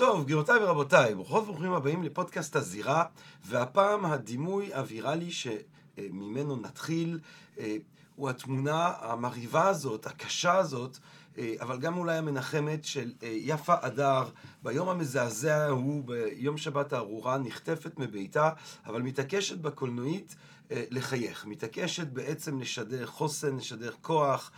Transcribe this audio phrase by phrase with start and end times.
[0.00, 3.04] טוב, גבירותיי ורבותיי, ברוכות וברוכים הבאים לפודקאסט הזירה,
[3.44, 7.18] והפעם הדימוי הוויראלי שממנו נתחיל
[7.58, 7.76] אה,
[8.16, 10.98] הוא התמונה המרהיבה הזאת, הקשה הזאת,
[11.38, 14.28] אה, אבל גם אולי המנחמת של אה, יפה אדר,
[14.62, 18.50] ביום המזעזע ההוא, ביום שבת הארורה, נחטפת מביתה,
[18.86, 20.36] אבל מתעקשת בקולנועית
[20.70, 24.50] לחייך, מתעקשת בעצם לשדר חוסן, לשדר כוח,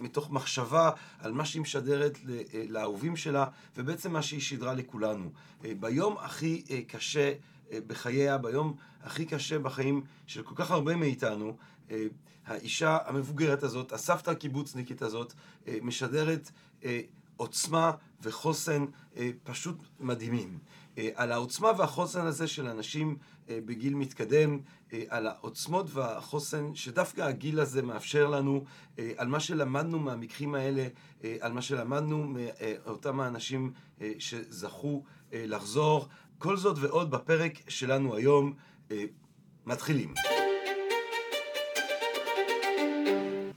[0.00, 2.18] מתוך מחשבה על מה שהיא משדרת
[2.68, 5.30] לאהובים שלה, ובעצם מה שהיא שידרה לכולנו.
[5.60, 7.32] ביום הכי קשה
[7.70, 11.56] בחייה, ביום הכי קשה בחיים של כל כך הרבה מאיתנו,
[12.46, 15.32] האישה המבוגרת הזאת, הסבתא הקיבוצניקית הזאת,
[15.82, 16.50] משדרת
[17.36, 18.84] עוצמה וחוסן
[19.44, 20.58] פשוט מדהימים.
[21.14, 23.16] על העוצמה והחוסן הזה של אנשים
[23.48, 24.58] בגיל מתקדם,
[25.08, 28.64] על העוצמות והחוסן שדווקא הגיל הזה מאפשר לנו,
[29.16, 30.86] על מה שלמדנו מהמקרים האלה,
[31.40, 33.72] על מה שלמדנו מאותם האנשים
[34.18, 36.08] שזכו לחזור.
[36.38, 38.52] כל זאת ועוד בפרק שלנו היום.
[39.66, 40.14] מתחילים.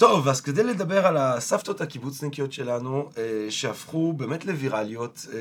[0.02, 5.40] טוב, אז כדי לדבר על הסבתות הקיבוצניקיות שלנו, אה, שהפכו באמת לווירליות, אה,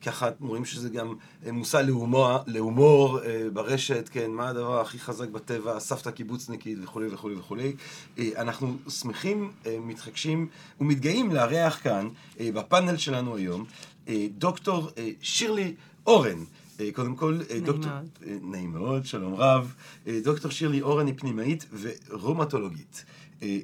[0.00, 1.14] וככה רואים שזה גם
[1.52, 7.34] מושא להומור, להומור אה, ברשת, כן, מה הדבר הכי חזק בטבע, הסבתא הקיבוצניקית וכולי וכולי
[7.34, 7.72] וכולי.
[8.36, 10.48] אנחנו שמחים, מתחגשים
[10.80, 12.08] ומתגאים לארח כאן,
[12.40, 13.64] בפאנל שלנו היום,
[14.38, 14.90] דוקטור
[15.22, 15.74] שירלי
[16.06, 16.44] אורן.
[16.92, 17.92] קודם כל, נעים דוקטור...
[17.92, 18.08] מאוד.
[18.42, 19.74] נעים מאוד, שלום רב.
[20.24, 21.66] דוקטור שירלי אורן היא פנימאית
[22.08, 23.04] ורומטולוגית.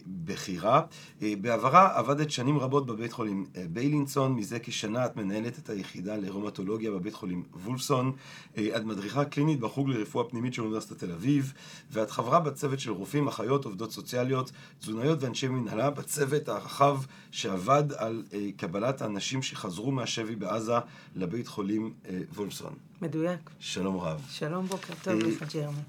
[0.07, 0.83] בכירה.
[1.21, 7.15] בעברה עבדת שנים רבות בבית חולים ביילינסון, מזה כשנה את מנהלת את היחידה לרומטולוגיה בבית
[7.15, 8.13] חולים וולפסון.
[8.55, 11.53] את מדריכה קלינית בחוג לרפואה פנימית של אוניברסיטת תל אביב,
[11.91, 18.23] ואת חברה בצוות של רופאים, אחיות, עובדות סוציאליות, תזונאיות ואנשי מנהלה, בצוות הרחב שעבד על
[18.57, 20.75] קבלת האנשים שחזרו מהשבי בעזה
[21.17, 21.93] לבית חולים
[22.35, 22.75] וולפסון.
[23.03, 23.51] מדויק.
[23.59, 24.27] שלום רב.
[24.31, 25.81] שלום, בוקר טוב לך, ג'רמי.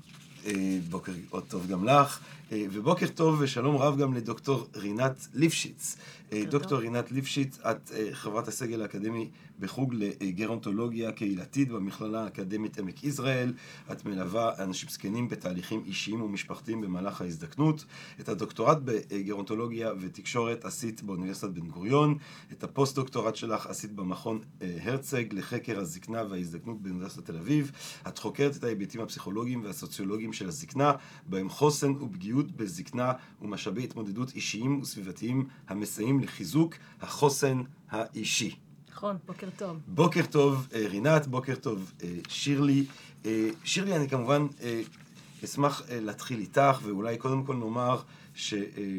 [0.89, 2.19] בוקר עוד טוב גם לך,
[2.51, 5.97] ובוקר טוב ושלום רב גם לדוקטור רינת ליפשיץ.
[6.49, 13.53] דוקטור רינת ליפשיץ, את חברת הסגל האקדמי בחוג לגרונטולוגיה קהילתית במכללה האקדמית עמק יזרעאל.
[13.91, 17.85] את מלווה אנשים זקנים בתהליכים אישיים ומשפחתיים במהלך ההזדקנות.
[18.19, 22.17] את הדוקטורט בגרונטולוגיה ותקשורת עשית באוניברסיטת בן גוריון.
[22.51, 27.71] את הפוסט-דוקטורט שלך עשית במכון הרצג לחקר הזקנה וההזדקנות באוניברסיטת תל אביב.
[28.07, 30.91] את חוקרת את ההיבטים הפסיכולוגיים והסוציולוגיים של הזקנה,
[31.25, 38.55] בהם חוסן ופגיעות בזקנה ומשאבי התמודדות אישיים וסביבתיים המסייעים לחיזוק החוסן האישי.
[38.91, 39.77] נכון, בוקר טוב.
[39.87, 41.93] בוקר טוב רינת, בוקר טוב
[42.27, 42.85] שירלי.
[43.63, 44.47] שירלי, אני כמובן
[45.43, 48.01] אשמח להתחיל איתך, ואולי קודם כל נאמר
[48.33, 48.89] שהיית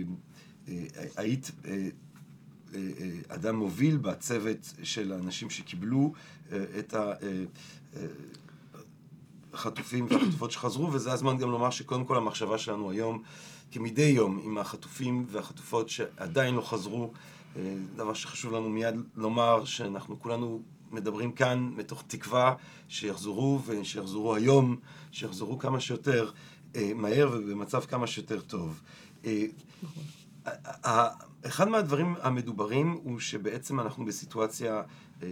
[3.28, 6.12] אדם מוביל בצוות של האנשים שקיבלו
[6.78, 6.94] את
[9.58, 13.22] החטופים והחטופות שחזרו, וזה הזמן גם לומר שקודם כל המחשבה שלנו היום,
[13.70, 17.10] כמדי יום, עם החטופים והחטופות שעדיין לא חזרו,
[17.96, 22.54] דבר שחשוב לנו מיד לומר, שאנחנו כולנו מדברים כאן מתוך תקווה
[22.88, 24.76] שיחזרו, ושיחזרו היום,
[25.12, 26.30] שיחזרו כמה שיותר
[26.94, 28.80] מהר ובמצב כמה שיותר טוב.
[31.46, 34.82] אחד מהדברים המדוברים הוא שבעצם אנחנו בסיטואציה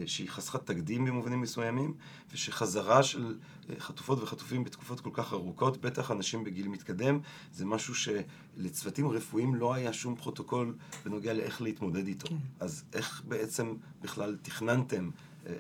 [0.07, 1.95] שהיא חסרת תקדים במובנים מסוימים,
[2.33, 3.37] ושחזרה של
[3.79, 7.19] חטופות וחטופים בתקופות כל כך ארוכות, בטח אנשים בגיל מתקדם,
[7.53, 10.75] זה משהו שלצוותים רפואיים לא היה שום פרוטוקול
[11.05, 12.29] בנוגע לאיך להתמודד איתו.
[12.29, 12.37] כן.
[12.61, 15.11] אז איך בעצם בכלל תכננתם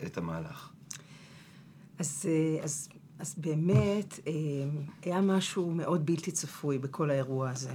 [0.06, 0.70] את המהלך?
[1.98, 2.28] אז,
[2.62, 4.20] אז, אז באמת
[5.02, 7.70] היה משהו מאוד בלתי צפוי בכל האירוע הזה.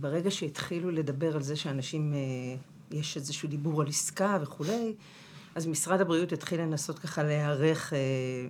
[0.00, 2.14] ברגע שהתחילו לדבר על זה שאנשים,
[2.90, 4.94] יש איזשהו דיבור על עסקה וכולי,
[5.54, 7.92] אז משרד הבריאות התחיל לנסות ככה להיערך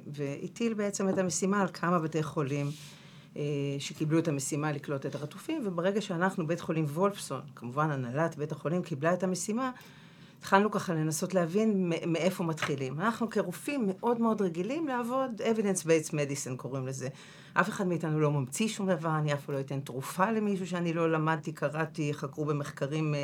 [0.07, 2.71] והטיל בעצם את המשימה על כמה בתי חולים
[3.79, 8.83] שקיבלו את המשימה לקלוט את החטופים, וברגע שאנחנו, בית חולים וולפסון, כמובן הנהלת בית החולים
[8.83, 9.71] קיבלה את המשימה,
[10.39, 13.01] התחלנו ככה לנסות להבין מאיפה מתחילים.
[13.01, 17.09] אנחנו כרופאים מאוד מאוד רגילים לעבוד, evidence-based medicine קוראים לזה.
[17.55, 20.93] אף אחד מאיתנו לא ממציא שום דבר, אני אף פעם לא אתן תרופה למישהו שאני
[20.93, 23.15] לא למדתי, קראתי, חקרו במחקרים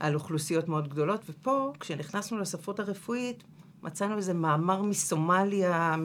[0.00, 3.44] על אוכלוסיות מאוד גדולות, ופה, כשנכנסנו לספרות הרפואית,
[3.82, 5.96] מצאנו איזה מאמר מסומליה,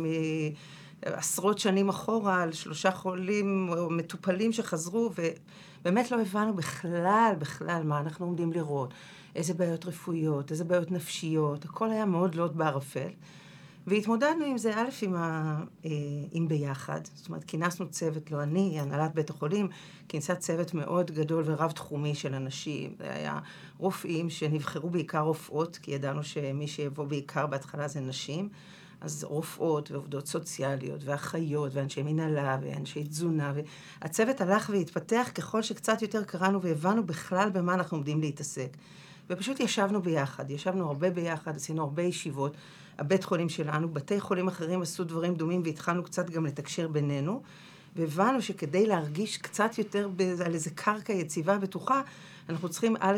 [1.06, 5.12] מעשרות שנים אחורה, על שלושה חולים או מטופלים שחזרו,
[5.82, 8.94] ובאמת לא הבנו בכלל, בכלל, מה אנחנו עומדים לראות.
[9.36, 13.10] איזה בעיות רפואיות, איזה בעיות נפשיות, הכל היה מאוד לוט בערפל.
[13.88, 15.92] והתמודדנו עם זה, א', עם, ה, אה,
[16.32, 17.02] עם ביחד.
[17.16, 19.68] זאת אומרת, כינסנו צוות, לא אני, הנהלת בית החולים,
[20.08, 22.96] כינסה צוות מאוד גדול ורב-תחומי של אנשים.
[23.00, 23.40] זה היה
[23.78, 28.50] רופאים שנבחרו בעיקר רופאות, כי ידענו שמי שיבוא בעיקר בהתחלה זה נשים.
[29.02, 33.54] אז רופאות ועובדות סוציאליות ואחיות ואנשי מנהלה ואנשי תזונה.
[34.02, 38.78] והצוות הלך והתפתח ככל שקצת יותר קראנו והבנו בכלל במה אנחנו עומדים להתעסק.
[39.30, 42.54] ופשוט ישבנו ביחד, ישבנו הרבה ביחד, עשינו הרבה ישיבות.
[42.98, 47.42] הבית חולים שלנו, בתי חולים אחרים עשו דברים דומים והתחלנו קצת גם לתקשר בינינו.
[47.96, 50.10] והבנו שכדי להרגיש קצת יותר
[50.46, 52.02] על איזה קרקע יציבה, בטוחה,
[52.50, 53.18] אנחנו צריכים א',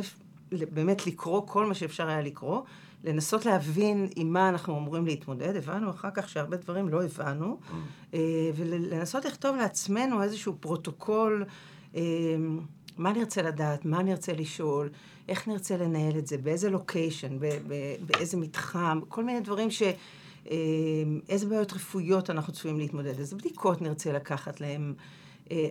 [0.52, 2.62] באמת לקרוא כל מה שאפשר היה לקרוא,
[3.04, 5.56] לנסות להבין עם מה אנחנו אמורים להתמודד.
[5.56, 7.74] הבנו אחר כך שהרבה דברים לא הבנו, אממ.
[8.14, 8.20] אה,
[8.56, 11.46] ולנסות לכתוב לעצמנו איזשהו פרוטוקול,
[11.96, 12.02] אה,
[12.98, 14.90] מה נרצה לדעת, מה נרצה לשאול,
[15.30, 17.38] איך נרצה לנהל את זה, באיזה לוקיישן,
[18.06, 19.84] באיזה מתחם, כל מיני דברים ש...
[20.52, 20.58] אה,
[21.30, 24.94] איזה בעיות רפואיות אנחנו צפויים להתמודד, איזה בדיקות נרצה לקחת להם.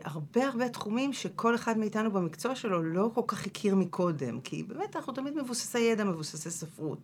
[0.04, 4.96] הרבה הרבה תחומים שכל אחד מאיתנו במקצוע שלו לא כל כך הכיר מקודם, כי באמת
[4.96, 6.98] אנחנו תמיד מבוססי ידע, מבוססי ספרות.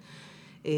[0.63, 0.69] Uh,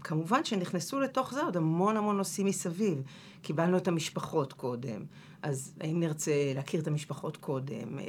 [0.00, 3.02] כמובן שנכנסו לתוך זה עוד המון המון נושאים מסביב.
[3.42, 5.04] קיבלנו את המשפחות קודם,
[5.42, 8.02] אז האם נרצה להכיר את המשפחות קודם, uh,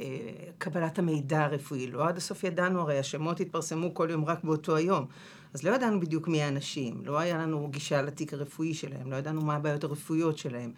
[0.58, 5.06] קבלת המידע הרפואי, לא עד הסוף ידענו, הרי השמות התפרסמו כל יום רק באותו היום.
[5.54, 9.40] אז לא ידענו בדיוק מי האנשים, לא היה לנו גישה לתיק הרפואי שלהם, לא ידענו
[9.40, 10.72] מה הבעיות הרפואיות שלהם.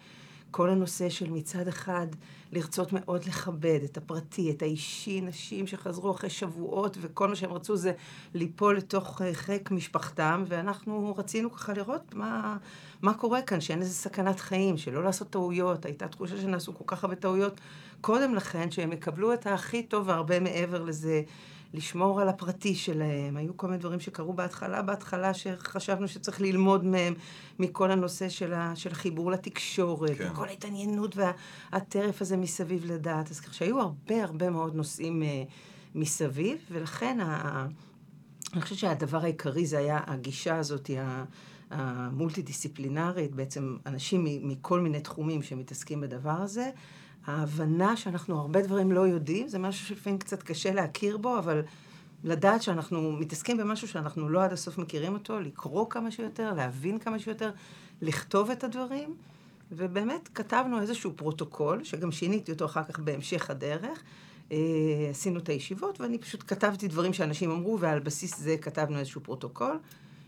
[0.51, 2.07] כל הנושא של מצד אחד
[2.51, 7.75] לרצות מאוד לכבד את הפרטי, את האישי, נשים שחזרו אחרי שבועות וכל מה שהם רצו
[7.75, 7.91] זה
[8.33, 12.57] ליפול לתוך אה, חיק משפחתם, ואנחנו רצינו ככה לראות מה,
[13.01, 15.85] מה קורה כאן, שאין איזה סכנת חיים, שלא לעשות טעויות.
[15.85, 17.61] הייתה תחושה שנעשו כל כך הרבה טעויות
[18.01, 21.21] קודם לכן, שהם יקבלו את הכי טוב והרבה מעבר לזה.
[21.73, 23.37] לשמור על הפרטי שלהם.
[23.37, 27.13] היו כל מיני דברים שקרו בהתחלה, בהתחלה שחשבנו שצריך ללמוד מהם,
[27.59, 30.29] מכל הנושא של, ה, של החיבור לתקשורת, כן.
[30.31, 31.15] וכל ההתעניינות
[31.71, 33.31] והטרף הזה מסביב לדעת.
[33.31, 35.51] אז כך שהיו הרבה הרבה מאוד נושאים uh,
[35.95, 37.67] מסביב, ולכן ה,
[38.53, 40.89] אני חושבת שהדבר העיקרי זה היה הגישה הזאת,
[41.71, 46.69] המולטי-דיסציפלינרית, בעצם אנשים מכל מיני תחומים שמתעסקים בדבר הזה.
[47.25, 51.61] ההבנה שאנחנו הרבה דברים לא יודעים, זה משהו שלפעמים קצת קשה להכיר בו, אבל
[52.23, 57.19] לדעת שאנחנו מתעסקים במשהו שאנחנו לא עד הסוף מכירים אותו, לקרוא כמה שיותר, להבין כמה
[57.19, 57.51] שיותר,
[58.01, 59.15] לכתוב את הדברים.
[59.71, 64.03] ובאמת כתבנו איזשהו פרוטוקול, שגם שיניתי אותו אחר כך בהמשך הדרך.
[64.51, 64.57] אה,
[65.09, 69.79] עשינו את הישיבות, ואני פשוט כתבתי דברים שאנשים אמרו, ועל בסיס זה כתבנו איזשהו פרוטוקול.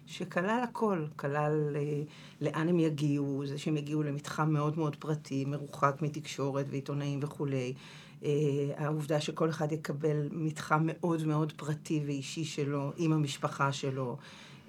[0.10, 2.02] שכלל הכל, כלל אה,
[2.42, 7.74] לאן הם יגיעו, זה שהם יגיעו למתחם מאוד מאוד פרטי, מרוחק מתקשורת ועיתונאים וכולי.
[8.24, 8.30] אה,
[8.78, 14.18] העובדה שכל אחד יקבל מתחם מאוד מאוד פרטי ואישי שלו, עם המשפחה שלו.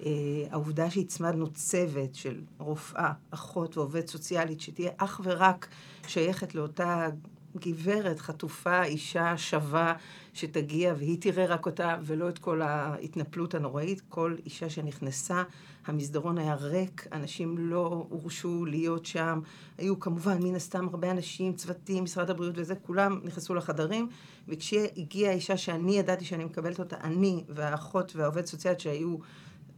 [0.05, 0.11] אה,
[0.51, 5.67] העובדה שהצמדנו צוות של רופאה, אחות ועובד סוציאלית, שתהיה אך ורק
[6.07, 7.09] שייכת לאותה
[7.57, 9.93] גברת, חטופה, אישה שווה,
[10.33, 14.01] שתגיע והיא תראה רק אותה, ולא את כל ההתנפלות הנוראית.
[14.09, 15.43] כל אישה שנכנסה,
[15.85, 19.39] המסדרון היה ריק, אנשים לא הורשו להיות שם.
[19.77, 24.09] היו כמובן, מן הסתם, הרבה אנשים, צוותים, משרד הבריאות וזה, כולם נכנסו לחדרים,
[24.47, 29.17] וכשהגיעה האישה שאני ידעתי שאני מקבלת אותה, אני והאחות והעובד סוציאלית שהיו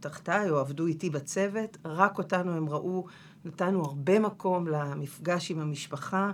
[0.00, 3.06] תחתיי או עבדו איתי בצוות, רק אותנו הם ראו,
[3.44, 6.32] נתנו הרבה מקום למפגש עם המשפחה.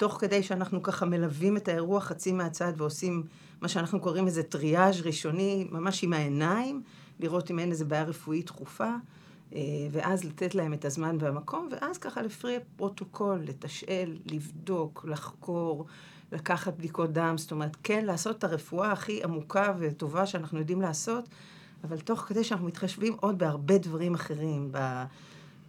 [0.00, 3.22] תוך כדי שאנחנו ככה מלווים את האירוע חצי מהצד ועושים
[3.60, 6.82] מה שאנחנו קוראים איזה טריאז' ראשוני, ממש עם העיניים,
[7.20, 8.90] לראות אם אין איזה בעיה רפואית דחופה,
[9.54, 9.60] אה,
[9.90, 15.86] ואז לתת להם את הזמן והמקום, ואז ככה לפי פרוטוקול, לתשאל, לבדוק, לחקור,
[16.32, 21.28] לקחת בדיקות דם, זאת אומרת, כן, לעשות את הרפואה הכי עמוקה וטובה שאנחנו יודעים לעשות,
[21.84, 25.04] אבל תוך כדי שאנחנו מתחשבים עוד בהרבה דברים אחרים, ב...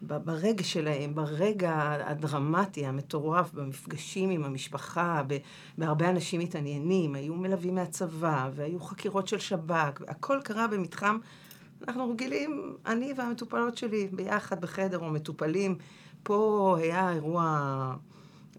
[0.01, 5.21] ברגע שלהם, ברגע הדרמטי, המטורף, במפגשים עם המשפחה,
[5.77, 11.17] בהרבה אנשים מתעניינים, היו מלווים מהצבא, והיו חקירות של שב"כ, הכל קרה במתחם,
[11.87, 15.77] אנחנו רגילים, אני והמטופלות שלי ביחד בחדר או מטופלים.
[16.23, 17.95] פה היה אירוע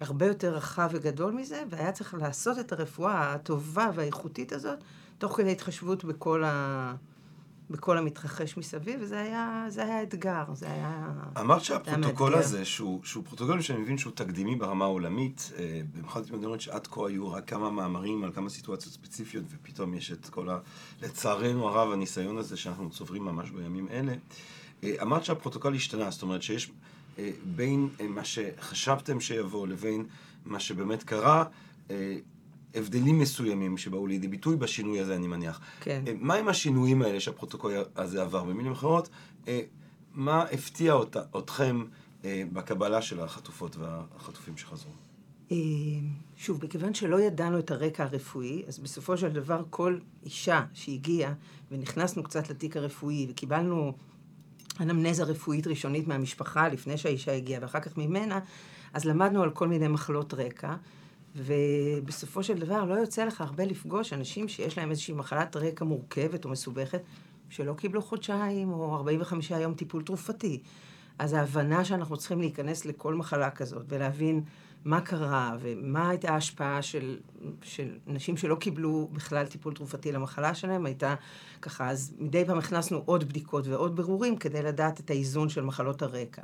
[0.01, 4.79] הרבה יותר רחב וגדול מזה, והיה צריך לעשות את הרפואה הטובה והאיכותית הזאת,
[5.19, 6.95] תוך כדי התחשבות בכל ה...
[7.71, 11.13] בכל המתרחש מסביב, וזה היה, זה היה אתגר, זה היה...
[11.41, 16.61] אמרת שהפרוטוקול הזה, שהוא, שהוא פרוטוקול שאני מבין שהוא תקדימי ברמה העולמית, אה, במיוחד מדינות
[16.61, 20.59] שעד כה היו רק כמה מאמרים על כמה סיטואציות ספציפיות, ופתאום יש את כל ה...
[21.03, 24.15] לצערנו הרב, הניסיון הזה שאנחנו צוברים ממש בימים אלה.
[24.85, 26.71] אה, אמרת שהפרוטוקול השתנה, זאת אומרת שיש
[27.19, 30.05] אה, בין מה שחשבתם שיבוא לבין
[30.47, 31.45] מה שבאמת קרה,
[32.75, 35.61] הבדלים מסוימים שבאו לידי ביטוי בשינוי הזה, אני מניח.
[35.81, 36.03] כן.
[36.21, 38.45] מה הם השינויים האלה שהפרוטוקול הזה עבר?
[38.45, 39.09] במילים אחרות,
[40.15, 41.85] מה הפתיע אות, אתכם
[42.25, 44.91] אה, בקבלה של החטופות והחטופים שחזרו?
[45.53, 45.57] אה,
[46.37, 51.33] שוב, מכיוון שלא ידענו את הרקע הרפואי, אז בסופו של דבר כל אישה שהגיעה,
[51.71, 53.93] ונכנסנו קצת לתיק הרפואי, וקיבלנו
[54.81, 58.41] אנמנזה רפואית ראשונית מהמשפחה לפני שהאישה הגיעה, ואחר כך ממנה,
[58.93, 60.75] אז למדנו על כל מיני מחלות רקע,
[61.37, 66.45] ובסופו של דבר לא יוצא לך הרבה לפגוש אנשים שיש להם איזושהי מחלת רקע מורכבת
[66.45, 67.03] או מסובכת,
[67.51, 70.61] שלא קיבלו חודשיים או 45 יום טיפול תרופתי.
[71.19, 74.43] אז ההבנה שאנחנו צריכים להיכנס לכל מחלה כזאת ולהבין
[74.85, 77.19] מה קרה ומה הייתה ההשפעה של,
[77.63, 81.15] של נשים שלא קיבלו בכלל טיפול תרופתי למחלה שלהם, הייתה
[81.63, 86.03] ככה, אז מדי פעם הכנסנו עוד בדיקות ועוד ברורים כדי לדעת את האיזון של מחלות
[86.03, 86.43] הרקע.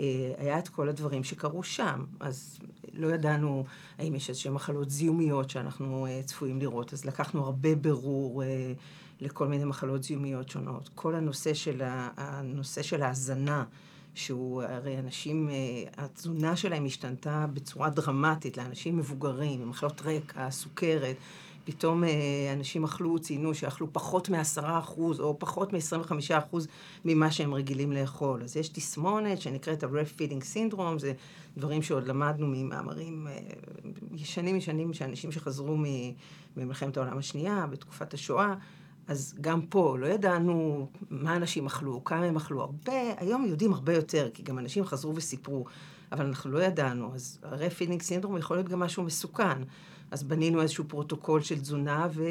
[0.00, 2.58] אה, היה את כל הדברים שקרו שם, אז
[2.92, 3.64] לא ידענו
[3.98, 8.72] האם יש איזשהן מחלות זיהומיות שאנחנו אה, צפויים לראות, אז לקחנו הרבה ברור אה,
[9.20, 10.90] לכל מיני מחלות זיהומיות שונות.
[10.94, 11.82] כל הנושא של,
[12.16, 13.64] הנושא של ההזנה,
[14.14, 15.50] שהוא, הרי אנשים,
[15.96, 21.16] התזונה שלהם השתנתה בצורה דרמטית לאנשים מבוגרים, מחלות רקע, סוכרת.
[21.64, 22.10] פתאום אה,
[22.52, 26.56] אנשים אכלו, ציינו שאכלו פחות מ-10% או פחות מ-25%
[27.04, 28.42] ממה שהם רגילים לאכול.
[28.42, 31.12] אז יש תסמונת שנקראת ה-ref feeding syndrome, זה
[31.56, 33.38] דברים שעוד למדנו ממאמרים אה,
[34.14, 35.76] ישנים ישנים, שאנשים שחזרו
[36.56, 38.54] ממלחמת העולם השנייה, בתקופת השואה.
[39.08, 42.60] אז גם פה לא ידענו מה אנשים אכלו, כמה הם אכלו.
[42.60, 45.64] הרבה, היום יודעים הרבה יותר, כי גם אנשים חזרו וסיפרו,
[46.12, 47.14] אבל אנחנו לא ידענו.
[47.14, 49.62] אז ה-refeeding syndrome יכול להיות גם משהו מסוכן.
[50.12, 52.22] אז בנינו איזשהו פרוטוקול של תזונה, ו...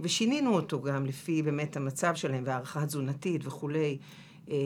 [0.00, 3.98] ושינינו אותו גם לפי באמת המצב שלהם והערכה תזונתית וכולי.
[4.50, 4.56] אה,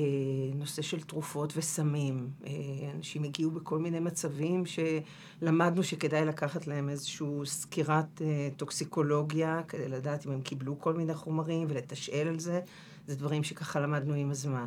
[0.54, 2.30] נושא של תרופות וסמים.
[2.46, 2.52] אה,
[2.96, 10.26] אנשים הגיעו בכל מיני מצבים שלמדנו שכדאי לקחת להם איזושהי סקירת אה, טוקסיקולוגיה, כדי לדעת
[10.26, 12.60] אם הם קיבלו כל מיני חומרים ולתשאל על זה.
[13.06, 14.66] זה דברים שככה למדנו עם הזמן.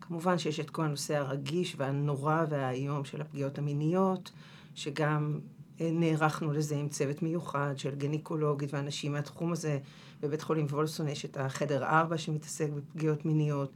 [0.00, 4.32] כמובן שיש את כל הנושא הרגיש והנורא והאיום של הפגיעות המיניות,
[4.74, 5.38] שגם
[5.80, 9.78] נערכנו לזה עם צוות מיוחד של גניקולוגית ואנשים מהתחום הזה.
[10.20, 13.72] בבית חולים וולסון יש את החדר 4 שמתעסק בפגיעות מיניות.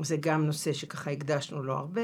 [0.00, 2.00] זה גם נושא שככה הקדשנו לו הרבה.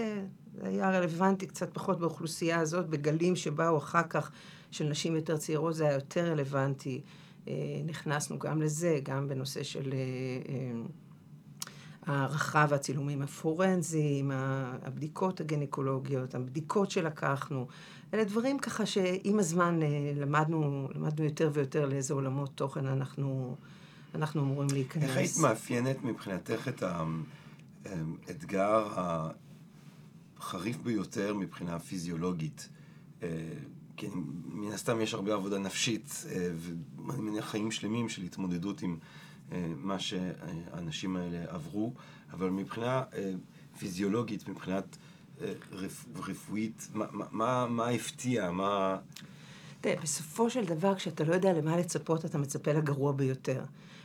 [0.55, 4.31] זה היה רלוונטי קצת פחות באוכלוסייה הזאת, בגלים שבאו אחר כך
[4.71, 7.01] של נשים יותר צעירות זה היה יותר רלוונטי.
[7.49, 9.99] אה, נכנסנו גם לזה, גם בנושא של אה,
[10.49, 10.73] אה,
[12.07, 17.67] הערכה והצילומים הפורנזיים, הבדיקות הגניקולוגיות, הבדיקות שלקחנו.
[18.15, 23.57] אלה דברים ככה שעם הזמן אה, למדנו, למדנו יותר ויותר לאיזה עולמות תוכן אנחנו,
[24.15, 25.03] אנחנו אמורים להיכנס.
[25.03, 26.83] איך היית מאפיינת מבחינתך את
[27.87, 32.69] האתגר החריף ביותר מבחינה פיזיולוגית?
[33.23, 33.29] אה,
[33.97, 34.09] כי
[34.47, 36.51] מן הסתם יש הרבה עבודה נפשית, אה,
[37.07, 38.97] ואני מניח חיים שלמים של התמודדות עם
[39.77, 41.93] מה שהאנשים האלה עברו,
[42.33, 43.03] אבל מבחינה
[43.79, 44.97] פיזיולוגית, מבחינת...
[45.73, 48.99] רפ, רפואית, מה, מה, מה הפתיע, מה...
[49.81, 53.63] תראה, בסופו של דבר, כשאתה לא יודע למה לצפות, אתה מצפה לגרוע ביותר.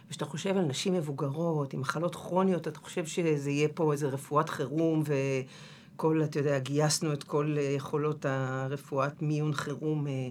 [0.08, 4.50] וכשאתה חושב על נשים מבוגרות, עם מחלות כרוניות, אתה חושב שזה יהיה פה איזה רפואת
[4.50, 10.08] חירום, וכל, אתה יודע, גייסנו את כל יכולות הרפואת מיון חירום.
[10.08, 10.30] אה.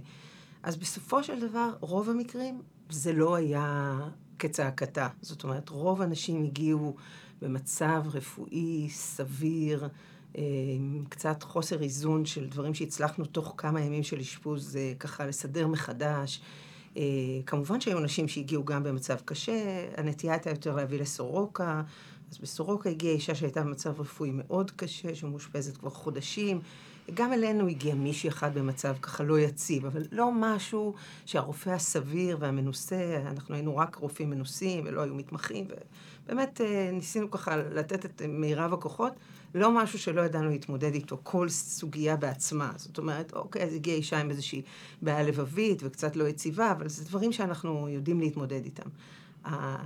[0.62, 3.98] אז בסופו של דבר, רוב המקרים, זה לא היה
[4.38, 5.08] כצעקתה.
[5.20, 6.96] זאת אומרת, רוב האנשים הגיעו
[7.42, 9.88] במצב רפואי סביר,
[10.74, 15.66] עם קצת חוסר איזון של דברים שהצלחנו תוך כמה ימים של אשפוז אה, ככה לסדר
[15.66, 16.40] מחדש.
[16.96, 17.02] אה,
[17.46, 21.82] כמובן שהיו נשים שהגיעו גם במצב קשה, הנטייה הייתה יותר להביא לסורוקה,
[22.30, 26.60] אז בסורוקה הגיעה אישה שהייתה במצב רפואי מאוד קשה, שמאושפזת כבר חודשים.
[27.14, 30.94] גם אלינו הגיע מישהי אחת במצב ככה לא יציב, אבל לא משהו
[31.26, 35.66] שהרופא הסביר והמנוסה, אנחנו היינו רק רופאים מנוסים ולא היו מתמחים,
[36.26, 39.12] ובאמת אה, ניסינו ככה לתת את מירב הכוחות.
[39.54, 42.72] לא משהו שלא ידענו להתמודד איתו, כל סוגיה בעצמה.
[42.76, 44.62] זאת אומרת, אוקיי, אז הגיעה אישה עם איזושהי
[45.02, 48.88] בעיה לבבית וקצת לא יציבה, אבל זה דברים שאנחנו יודעים להתמודד איתם.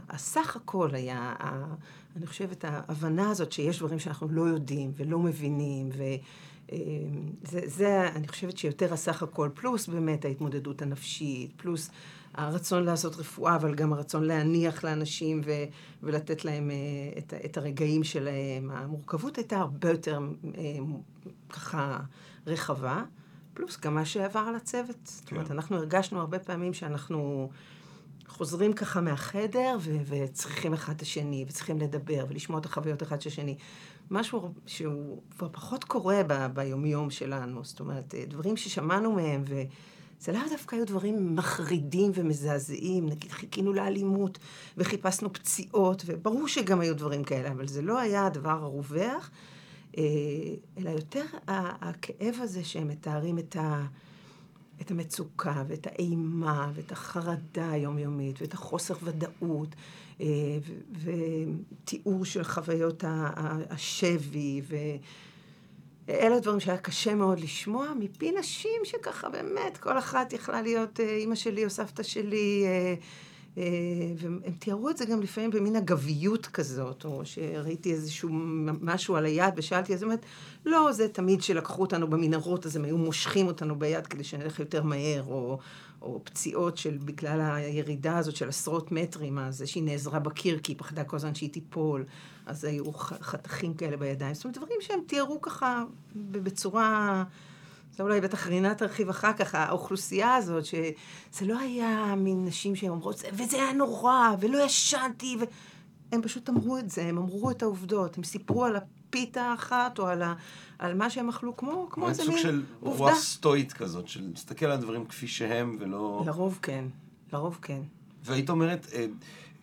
[0.09, 1.35] הסך הכל היה,
[2.17, 6.03] אני חושבת, ההבנה הזאת שיש דברים שאנחנו לא יודעים ולא מבינים, ו...
[6.73, 6.79] אה,
[7.43, 11.91] זה, זה, אני חושבת שיותר הסך הכל, פלוס באמת ההתמודדות הנפשית, פלוס
[12.35, 15.51] הרצון לעשות רפואה, אבל גם הרצון להניח לאנשים ו,
[16.03, 18.71] ולתת להם uh, את, את הרגעים שלהם.
[18.71, 20.57] המורכבות הייתה הרבה יותר uh,
[21.51, 21.99] ככה
[22.47, 23.05] רחבה,
[23.55, 24.97] פלוס גם מה שעבר על הצוות.
[24.97, 25.03] כן.
[25.05, 25.55] זאת אומרת, כן.
[25.55, 27.51] אנחנו הרגשנו הרבה פעמים שאנחנו
[28.28, 33.28] חוזרים ככה מהחדר ו, וצריכים אחד את השני, וצריכים לדבר ולשמוע את החוויות אחד של
[33.28, 33.56] השני.
[34.11, 37.64] משהו שהוא כבר פחות קורה ב, ביומיום שלנו.
[37.64, 39.62] זאת אומרת, דברים ששמענו מהם ו...
[40.20, 44.38] זה לאו דווקא היו דברים מחרידים ומזעזעים, נגיד חיכינו לאלימות
[44.76, 49.30] וחיפשנו פציעות, וברור שגם היו דברים כאלה, אבל זה לא היה הדבר הרווח,
[49.99, 50.02] אה,
[50.78, 53.87] אלא יותר הכאב הזה שהם מתארים את, ה,
[54.80, 59.75] את המצוקה ואת האימה ואת החרדה היומיומית ואת החוסר ודאות
[60.20, 60.26] אה,
[61.02, 63.04] ותיאור של חוויות
[63.70, 64.76] השבי ו...
[66.08, 71.16] אלה הדברים שהיה קשה מאוד לשמוע מפי נשים שככה באמת, כל אחת יכלה להיות אה,
[71.16, 72.94] אימא שלי או סבתא שלי, אה,
[73.57, 78.28] והם תיארו את זה גם לפעמים במין אגביות כזאת, או שראיתי איזשהו
[78.81, 80.25] משהו על היד ושאלתי, אז היא אומרת,
[80.67, 84.83] לא, זה תמיד שלקחו אותנו במנהרות, אז הם היו מושכים אותנו ביד כדי שנלך יותר
[84.83, 85.59] מהר, או,
[86.02, 90.78] או פציעות של, בגלל הירידה הזאת של עשרות מטרים, אז שהיא נעזרה בקיר כי היא
[90.78, 92.05] פחדה כל הזמן שהיא תיפול.
[92.47, 94.35] אז היו חתכים כאלה בידיים.
[94.35, 95.85] זאת אומרת, דברים שהם תיארו ככה
[96.17, 97.25] בצורה...
[97.99, 102.90] זה אולי בטח רינה תרחיב אחר כך, האוכלוסייה הזאת, שזה לא היה מין נשים שהן
[102.90, 105.45] אומרות, וזה היה נורא, ולא ישנתי, ו...
[106.12, 110.07] הם פשוט אמרו את זה, הם אמרו את העובדות, הם סיפרו על הפיתה האחת, או
[110.07, 110.35] על, ה...
[110.78, 112.43] על מה שהם אכלו, כמו, כמו איזה מין עובדה.
[112.43, 116.23] סוג של רוח סטואית כזאת, של להסתכל על הדברים כפי שהם, ולא...
[116.26, 116.85] לרוב כן,
[117.33, 117.81] לרוב כן.
[118.25, 119.07] והיית אומרת אה,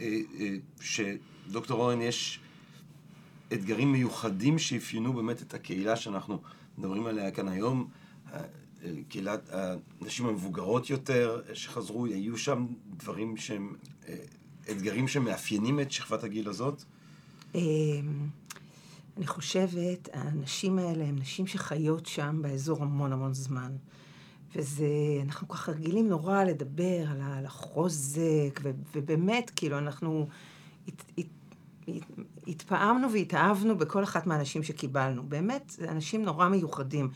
[0.02, 2.40] אה, אה, שדוקטור אורן, יש
[3.54, 6.40] אתגרים מיוחדים שאפיינו באמת את הקהילה שאנחנו
[6.78, 7.88] מדברים עליה כאן היום.
[9.10, 9.50] קהילת
[10.02, 12.66] הנשים המבוגרות יותר שחזרו, היו שם
[12.98, 13.76] דברים שהם,
[14.72, 16.84] אתגרים שמאפיינים את שכבת הגיל הזאת?
[17.56, 17.62] אמ,
[19.18, 23.72] אני חושבת, הנשים האלה הן נשים שחיות שם באזור המון המון זמן.
[24.56, 24.88] וזה,
[25.24, 28.60] אנחנו ככה רגילים נורא לדבר על החוזק,
[28.96, 30.28] ובאמת, כאילו, אנחנו
[32.48, 35.24] התפעמנו והתאהבנו בכל אחת מהאנשים שקיבלנו.
[35.24, 37.10] באמת, אנשים נורא מיוחדים.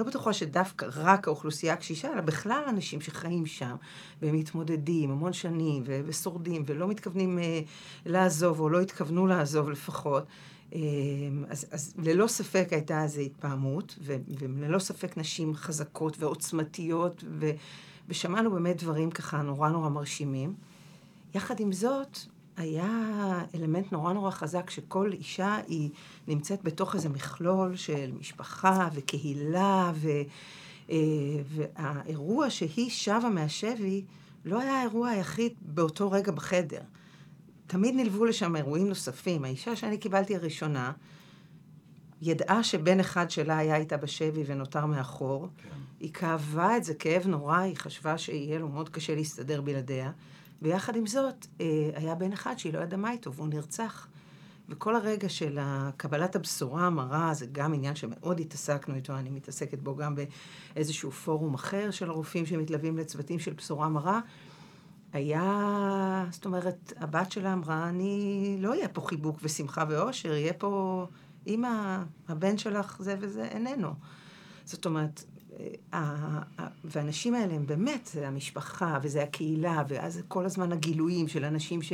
[0.00, 3.76] לא בטוחה שדווקא רק האוכלוסייה הקשישה, אלא בכלל אנשים שחיים שם,
[4.22, 7.68] והם מתמודדים המון שנים, ושורדים, ולא מתכוונים uh,
[8.06, 10.24] לעזוב, או לא התכוונו לעזוב לפחות.
[10.70, 10.74] Uh,
[11.48, 17.50] אז, אז ללא ספק הייתה איזו התפעמות, ו- וללא ספק נשים חזקות ועוצמתיות, ו-
[18.08, 20.54] ושמענו באמת דברים ככה נורא נורא מרשימים.
[21.34, 22.18] יחד עם זאת,
[22.60, 25.90] היה אלמנט נורא נורא חזק, שכל אישה היא
[26.28, 30.08] נמצאת בתוך איזה מכלול של משפחה וקהילה, ו,
[30.90, 30.96] אה,
[31.44, 34.04] והאירוע שהיא שבה מהשבי
[34.44, 36.80] לא היה האירוע היחיד באותו רגע בחדר.
[37.66, 39.44] תמיד נלוו לשם אירועים נוספים.
[39.44, 40.92] האישה שאני קיבלתי הראשונה,
[42.22, 45.48] ידעה שבן אחד שלה היה איתה בשבי ונותר מאחור.
[45.56, 45.68] כן.
[46.00, 50.12] היא כאבה את זה כאב נורא, היא חשבה שיהיה לו מאוד קשה להסתדר בלעדיה.
[50.62, 54.08] ויחד עם זאת, אה, היה בן אחד שהיא לא ידעה מה איתו, והוא נרצח.
[54.70, 55.58] וכל הרגע של
[55.96, 60.14] קבלת הבשורה המרה, זה גם עניין שמאוד התעסקנו איתו, אני מתעסקת בו גם
[60.74, 64.20] באיזשהו פורום אחר של הרופאים שמתלווים לצוותים של בשורה מרה.
[65.12, 71.06] היה, זאת אומרת, הבת שלה אמרה, אני, לא יהיה פה חיבוק ושמחה ואושר, יהיה פה,
[71.46, 73.94] אמא, הבן שלך זה וזה איננו.
[74.64, 75.24] זאת אומרת,
[76.84, 81.92] והאנשים האלה הם באמת, זה המשפחה, וזה הקהילה, ואז כל הזמן הגילויים של אנשים ש,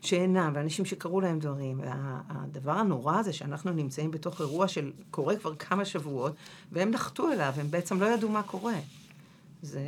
[0.00, 1.80] שאינם, ואנשים שקרו להם דברים.
[1.80, 6.32] והדבר הנורא זה שאנחנו נמצאים בתוך אירוע של קורה כבר כמה שבועות,
[6.72, 8.78] והם נחתו אליו, הם בעצם לא ידעו מה קורה.
[9.62, 9.80] זה,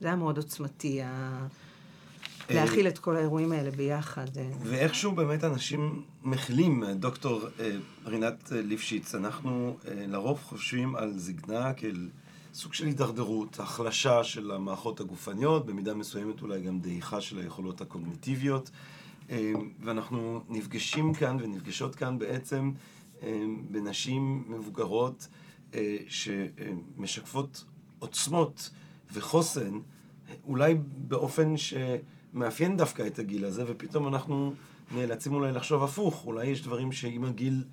[0.00, 1.46] זה היה מאוד עוצמתי, ה...
[2.50, 4.26] להכיל את כל האירועים האלה ביחד.
[4.36, 4.50] אה.
[4.62, 7.70] ואיכשהו באמת אנשים מכילים, דוקטור אה,
[8.06, 12.08] רינת ליפשיץ, אנחנו אה, לרוב חושבים על זקנה כאל...
[12.54, 18.70] סוג של הידרדרות, החלשה של המערכות הגופניות, במידה מסוימת אולי גם דעיכה של היכולות הקוגניטיביות.
[19.30, 22.72] אה, ואנחנו נפגשים כאן ונפגשות כאן בעצם
[23.22, 25.28] אה, בנשים מבוגרות
[25.74, 27.64] אה, שמשקפות
[27.98, 28.70] עוצמות
[29.12, 29.78] וחוסן,
[30.44, 34.52] אולי באופן שמאפיין דווקא את הגיל הזה, ופתאום אנחנו
[34.94, 37.64] נאלצים אולי לחשוב הפוך, אולי יש דברים שעם הגיל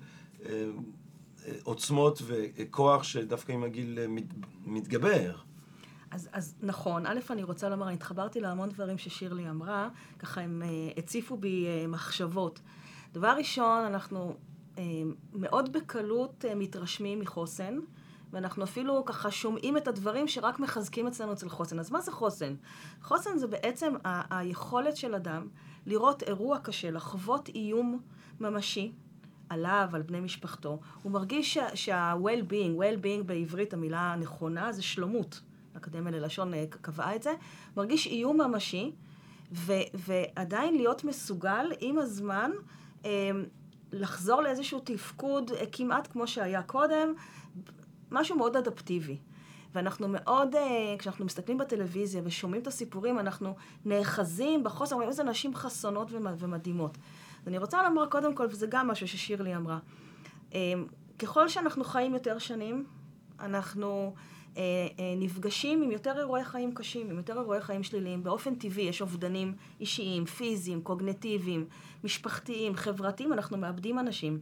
[1.62, 4.24] עוצמות וכוח שדווקא עם הגיל אה, מת,
[4.64, 5.36] מתגבר.
[6.10, 10.62] אז, אז נכון, א', אני רוצה לומר, אני התחברתי להמון דברים ששירלי אמרה, ככה הם
[10.64, 12.60] uh, הציפו בי uh, מחשבות.
[13.12, 14.34] דבר ראשון, אנחנו
[14.74, 14.78] uh,
[15.32, 17.78] מאוד בקלות uh, מתרשמים מחוסן,
[18.32, 21.78] ואנחנו אפילו ככה שומעים את הדברים שרק מחזקים אצלנו אצל חוסן.
[21.78, 22.54] אז מה זה חוסן?
[23.02, 25.48] חוסן זה בעצם ה- היכולת של אדם
[25.86, 28.00] לראות אירוע קשה, לחוות איום
[28.40, 28.92] ממשי,
[29.52, 35.40] עליו, על בני משפחתו, הוא מרגיש שה-well-being, well-being בעברית, המילה הנכונה זה שלומות.
[35.74, 37.32] האקדמיה ללשון אה, קבעה את זה.
[37.76, 38.92] מרגיש איום ממשי,
[39.52, 42.50] ו- ועדיין להיות מסוגל עם הזמן
[43.04, 43.30] אה,
[43.92, 47.14] לחזור לאיזשהו תפקוד אה, כמעט כמו שהיה קודם,
[48.10, 49.16] משהו מאוד אדפטיבי.
[49.74, 55.54] ואנחנו מאוד, אה, כשאנחנו מסתכלים בטלוויזיה ושומעים את הסיפורים, אנחנו נאחזים בחוסר, אומרים איזה נשים
[55.54, 56.98] חסונות ומדהימות.
[57.42, 59.78] אז אני רוצה לומר קודם כל, וזה גם משהו ששירלי אמרה,
[60.54, 60.72] אה,
[61.18, 62.84] ככל שאנחנו חיים יותר שנים,
[63.40, 64.14] אנחנו
[64.56, 64.62] אה,
[64.98, 68.22] אה, נפגשים עם יותר אירועי חיים קשים, עם יותר אירועי חיים שליליים.
[68.22, 71.66] באופן טבעי יש אובדנים אישיים, פיזיים, קוגנטיביים,
[72.04, 74.40] משפחתיים, חברתיים, אנחנו מאבדים אנשים.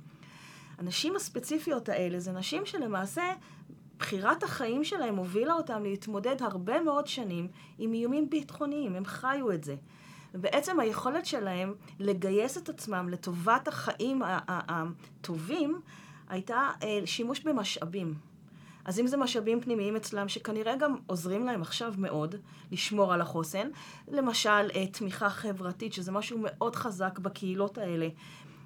[0.78, 3.22] הנשים הספציפיות האלה זה נשים שלמעשה
[3.98, 9.64] בחירת החיים שלהם הובילה אותם להתמודד הרבה מאוד שנים עם איומים ביטחוניים, הם חיו את
[9.64, 9.76] זה.
[10.34, 15.80] ובעצם היכולת שלהם לגייס את עצמם לטובת החיים הטובים
[16.28, 18.14] הייתה אה, שימוש במשאבים.
[18.84, 22.34] אז אם זה משאבים פנימיים אצלם, שכנראה גם עוזרים להם עכשיו מאוד
[22.72, 23.68] לשמור על החוסן,
[24.08, 28.08] למשל אה, תמיכה חברתית, שזה משהו מאוד חזק בקהילות האלה.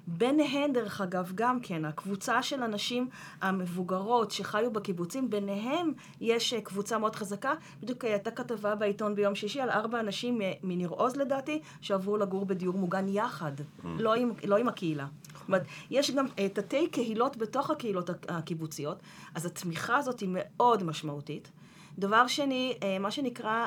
[0.07, 3.09] ביניהן, דרך אגב, גם כן, הקבוצה של הנשים
[3.41, 7.53] המבוגרות שחיו בקיבוצים, ביניהם יש אה, קבוצה מאוד חזקה.
[7.81, 12.77] בדיוק הייתה כתבה בעיתון ביום שישי על ארבע אנשים מניר עוז, לדעתי, שעברו לגור בדיור
[12.77, 13.87] מוגן יחד, mm.
[13.99, 15.05] לא עם, לא עם הקהילה.
[15.33, 18.97] זאת אומרת, יש גם תתי קהילות בתוך הקהילות הקיבוציות,
[19.35, 21.51] אז התמיכה הזאת היא מאוד משמעותית.
[21.99, 23.65] דבר שני, מה שנקרא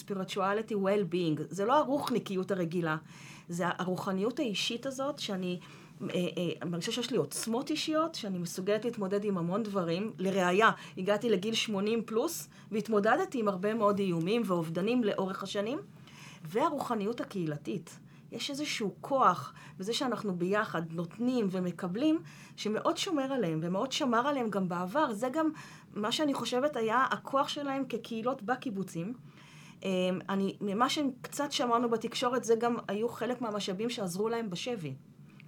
[0.00, 2.96] spirituality well-being, זה לא הרוחניקיות הרגילה,
[3.48, 5.58] זה הרוחניות האישית הזאת, שאני
[6.66, 10.12] מרגישה שיש לי עוצמות אישיות, שאני מסוגלת להתמודד עם המון דברים.
[10.18, 15.78] לראיה, הגעתי לגיל 80 פלוס, והתמודדתי עם הרבה מאוד איומים ואובדנים לאורך השנים.
[16.42, 17.98] והרוחניות הקהילתית.
[18.32, 22.18] יש איזשהו כוח בזה שאנחנו ביחד נותנים ומקבלים,
[22.56, 25.12] שמאוד שומר עליהם, ומאוד שמר עליהם גם בעבר.
[25.12, 25.50] זה גם
[25.94, 29.14] מה שאני חושבת היה הכוח שלהם כקהילות בקיבוצים.
[29.82, 34.94] אמ, אני, ממה שקצת שמענו בתקשורת, זה גם היו חלק מהמשאבים שעזרו להם בשבי.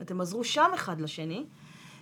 [0.08, 1.44] הם עזרו שם אחד לשני,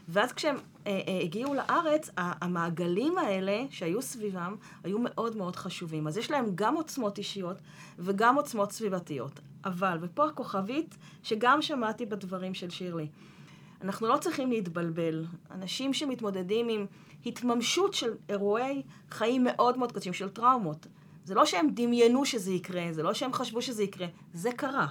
[0.09, 0.57] ואז כשהם
[0.87, 6.07] אה, אה, הגיעו לארץ, המעגלים האלה שהיו סביבם היו מאוד מאוד חשובים.
[6.07, 7.57] אז יש להם גם עוצמות אישיות
[7.99, 9.41] וגם עוצמות סביבתיות.
[9.65, 13.09] אבל, ופה הכוכבית, שגם שמעתי בדברים של שירלי,
[13.81, 15.25] אנחנו לא צריכים להתבלבל.
[15.51, 16.87] אנשים שמתמודדים עם
[17.27, 20.87] התממשות של אירועי חיים מאוד מאוד קשים, של טראומות.
[21.25, 24.87] זה לא שהם דמיינו שזה יקרה, זה לא שהם חשבו שזה יקרה, זה קרה.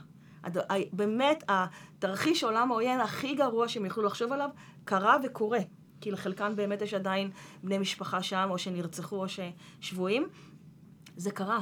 [0.94, 4.50] באמת, התרחיש עולם העוין הכי גרוע שהם יכלו לחשוב עליו,
[4.86, 5.60] קרה וקורה.
[6.02, 7.32] כי לחלקם באמת יש עדיין
[7.64, 10.28] בני משפחה שם, או שנרצחו או ששבויים.
[11.18, 11.60] זה קרה.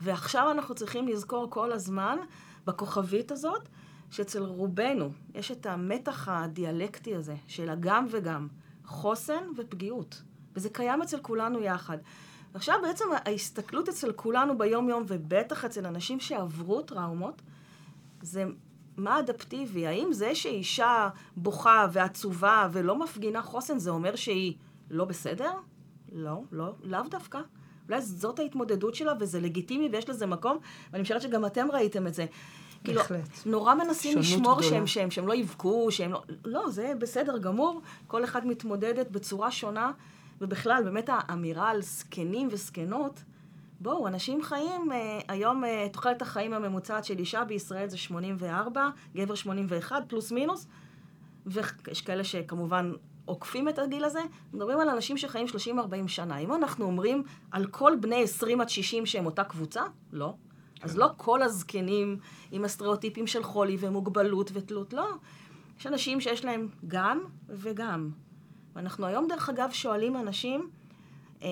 [0.00, 2.18] ועכשיו אנחנו צריכים לזכור כל הזמן,
[2.66, 3.68] בכוכבית הזאת,
[4.10, 8.48] שאצל רובנו יש את המתח הדיאלקטי הזה, של הגם וגם,
[8.84, 10.22] חוסן ופגיעות.
[10.54, 11.98] וזה קיים אצל כולנו יחד.
[12.54, 17.42] ועכשיו בעצם ההסתכלות אצל כולנו ביום-יום, ובטח אצל אנשים שעברו טראומות,
[18.24, 18.44] זה
[18.96, 19.86] מה אדפטיבי?
[19.86, 24.54] האם זה שאישה בוכה ועצובה ולא מפגינה חוסן, זה אומר שהיא
[24.90, 25.50] לא בסדר?
[26.12, 27.40] לא, לא, לאו דווקא.
[27.88, 30.58] אולי זאת ההתמודדות שלה וזה לגיטימי ויש לזה מקום,
[30.92, 32.26] ואני משערת שגם אתם ראיתם את זה.
[32.84, 33.02] כאילו,
[33.46, 36.22] נורא מנסים לשמור שהם, שהם, שהם לא יבכו, שהם לא...
[36.44, 39.92] לא, זה בסדר גמור, כל אחד מתמודדת בצורה שונה,
[40.40, 43.22] ובכלל, באמת האמירה על זקנים וזקנות,
[43.84, 49.34] בואו, אנשים חיים, אה, היום אה, תוחלת החיים הממוצעת של אישה בישראל זה 84, גבר
[49.34, 50.66] 81, פלוס מינוס,
[51.46, 52.92] ויש כאלה שכמובן
[53.24, 54.20] עוקפים את הגיל הזה,
[54.52, 56.38] מדברים על אנשים שחיים 30-40 שנה.
[56.38, 60.34] אם אנחנו אומרים על כל בני 20 עד 60 שהם אותה קבוצה, לא.
[60.82, 60.98] אז כן.
[60.98, 62.18] לא כל הזקנים
[62.50, 65.08] עם הסטריאוטיפים של חולי ומוגבלות ותלות, לא.
[65.80, 68.10] יש אנשים שיש להם גם וגם.
[68.74, 70.70] ואנחנו היום, דרך אגב, שואלים אנשים,
[71.42, 71.48] אה,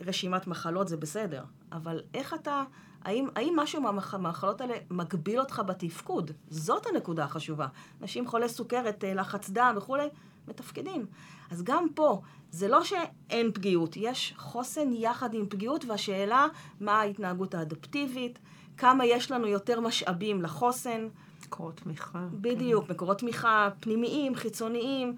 [0.00, 2.62] רשימת מחלות זה בסדר, אבל איך אתה,
[3.02, 6.30] האם, האם משהו מהמחלות האלה מגביל אותך בתפקוד?
[6.50, 7.66] זאת הנקודה החשובה.
[8.02, 10.08] אנשים חולי סוכרת, אה, לחץ דם וכולי,
[10.48, 11.06] מתפקדים.
[11.50, 16.46] אז גם פה, זה לא שאין פגיעות, יש חוסן יחד עם פגיעות, והשאלה
[16.80, 18.38] מה ההתנהגות האדפטיבית,
[18.76, 21.08] כמה יש לנו יותר משאבים לחוסן.
[21.46, 22.26] מקורות תמיכה.
[22.32, 22.92] בדיוק, כן.
[22.92, 25.16] מקורות תמיכה פנימיים, חיצוניים,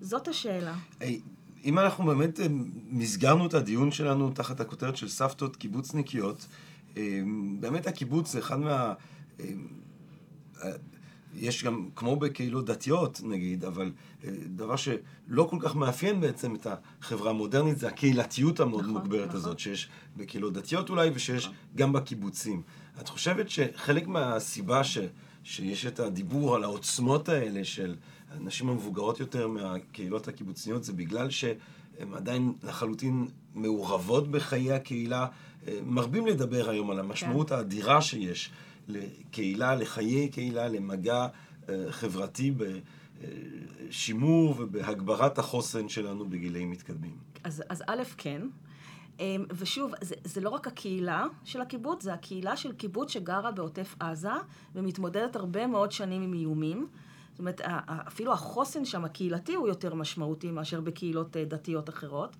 [0.00, 0.74] זאת השאלה.
[1.00, 1.04] Hey.
[1.64, 2.46] אם אנחנו באמת אה,
[2.90, 6.46] מסגרנו את הדיון שלנו תחת הכותרת של סבתות קיבוצניקיות,
[6.96, 7.20] אה,
[7.60, 8.92] באמת הקיבוץ זה אחד מה...
[9.40, 10.70] אה,
[11.34, 13.92] יש גם, כמו בקהילות דתיות נגיד, אבל
[14.46, 19.40] דבר שלא כל כך מאפיין בעצם את החברה המודרנית, זה הקהילתיות המאוד נכון, מוגברת נכון.
[19.40, 21.56] הזאת, שיש בקהילות דתיות אולי, ושיש נכון.
[21.76, 22.62] גם בקיבוצים.
[23.00, 24.98] את חושבת שחלק מהסיבה ש,
[25.44, 27.96] שיש את הדיבור על העוצמות האלה של
[28.30, 35.26] הנשים המבוגרות יותר מהקהילות הקיבוצניות זה בגלל שהן עדיין לחלוטין מעורבות בחיי הקהילה.
[35.68, 37.54] אה, מרבים לדבר היום על המשמעות כן.
[37.54, 38.50] האדירה שיש
[38.88, 41.26] לקהילה, לחיי קהילה, למגע
[41.68, 42.52] אה, חברתי
[43.88, 47.16] בשימור ובהגברת החוסן שלנו בגילאים מתקדמים.
[47.44, 48.42] אז, אז א', כן.
[49.20, 53.96] אמ, ושוב, זה, זה לא רק הקהילה של הקיבוץ, זה הקהילה של קיבוץ שגרה בעוטף
[54.00, 54.30] עזה,
[54.74, 56.86] ומתמודדת הרבה מאוד שנים עם איומים.
[57.40, 57.60] אומרת,
[58.08, 62.36] אפילו החוסן שם הקהילתי הוא יותר משמעותי מאשר בקהילות אה, דתיות אחרות.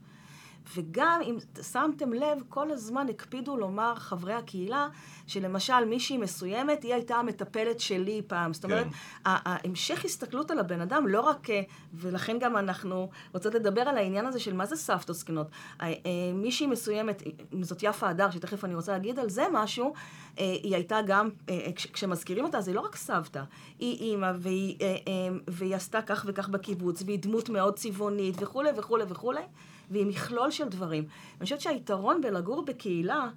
[0.77, 1.37] וגם, אם
[1.73, 4.89] שמתם לב, כל הזמן הקפידו לומר חברי הקהילה,
[5.27, 8.53] שלמשל מישהי מסוימת, היא הייתה המטפלת שלי פעם.
[8.53, 8.91] זאת אומרת, כן.
[9.25, 11.63] ההמשך הסתכלות על הבן אדם, לא רק, אה,
[11.95, 15.47] ולכן גם אנחנו רוצות לדבר על העניין הזה של מה זה סבתא זקנות.
[15.81, 15.93] אה, אה,
[16.35, 17.23] מישהי מסוימת,
[17.63, 19.93] זאת יפה הדר, שתכף אני רוצה להגיד על זה משהו,
[20.37, 21.29] היא הייתה גם,
[21.93, 23.43] כשמזכירים אותה, זה לא רק סבתא,
[23.79, 24.77] היא אימא, והיא,
[25.49, 29.41] והיא עשתה כך וכך בקיבוץ, והיא דמות מאוד צבעונית, וכולי וכולי וכולי.
[29.91, 31.05] והיא מכלול של דברים.
[31.37, 33.29] אני חושבת שהיתרון בלגור בקהילה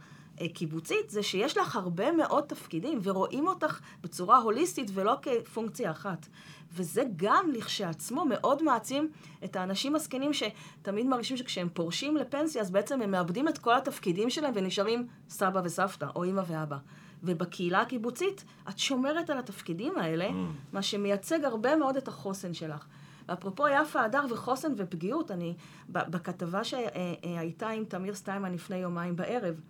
[0.42, 6.28] אה, קיבוצית זה שיש לך הרבה מאוד תפקידים, ורואים אותך בצורה הוליסטית ולא כפונקציה אחת.
[6.74, 9.12] וזה גם לכשעצמו מאוד מעצים
[9.44, 14.30] את האנשים הזקנים שתמיד מרגישים שכשהם פורשים לפנסיה, אז בעצם הם מאבדים את כל התפקידים
[14.30, 16.78] שלהם ונשארים סבא וסבתא, או אימא ואבא.
[17.24, 20.34] ובקהילה הקיבוצית, את שומרת על התפקידים האלה, mm.
[20.74, 22.86] מה שמייצג הרבה מאוד את החוסן שלך.
[23.28, 25.56] ואפרופו יפה הדר וחוסן ופגיעות, אני,
[25.90, 29.62] בכתבה שהייתה עם תמיר סטיימן לפני יומיים בערב,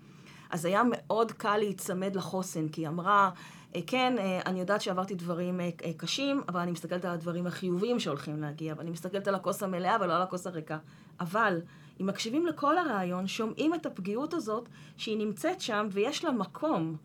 [0.49, 3.29] אז היה מאוד קל להיצמד לחוסן, כי היא אמרה,
[3.75, 7.99] אה, כן, אה, אני יודעת שעברתי דברים אה, קשים, אבל אני מסתכלת על הדברים החיוביים
[7.99, 10.77] שהולכים להגיע, ואני מסתכלת על הכוס המלאה ולא על הכוס הריקה.
[11.19, 11.61] אבל
[12.01, 16.95] אם מקשיבים לכל הרעיון, שומעים את הפגיעות הזאת, שהיא נמצאת שם ויש לה מקום.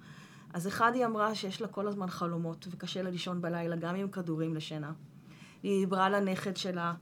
[0.52, 4.08] אז אחד היא אמרה שיש לה כל הזמן חלומות, וקשה לה לישון בלילה, גם עם
[4.08, 4.92] כדורים לשינה.
[5.62, 6.94] היא דיברה לנכד שלה,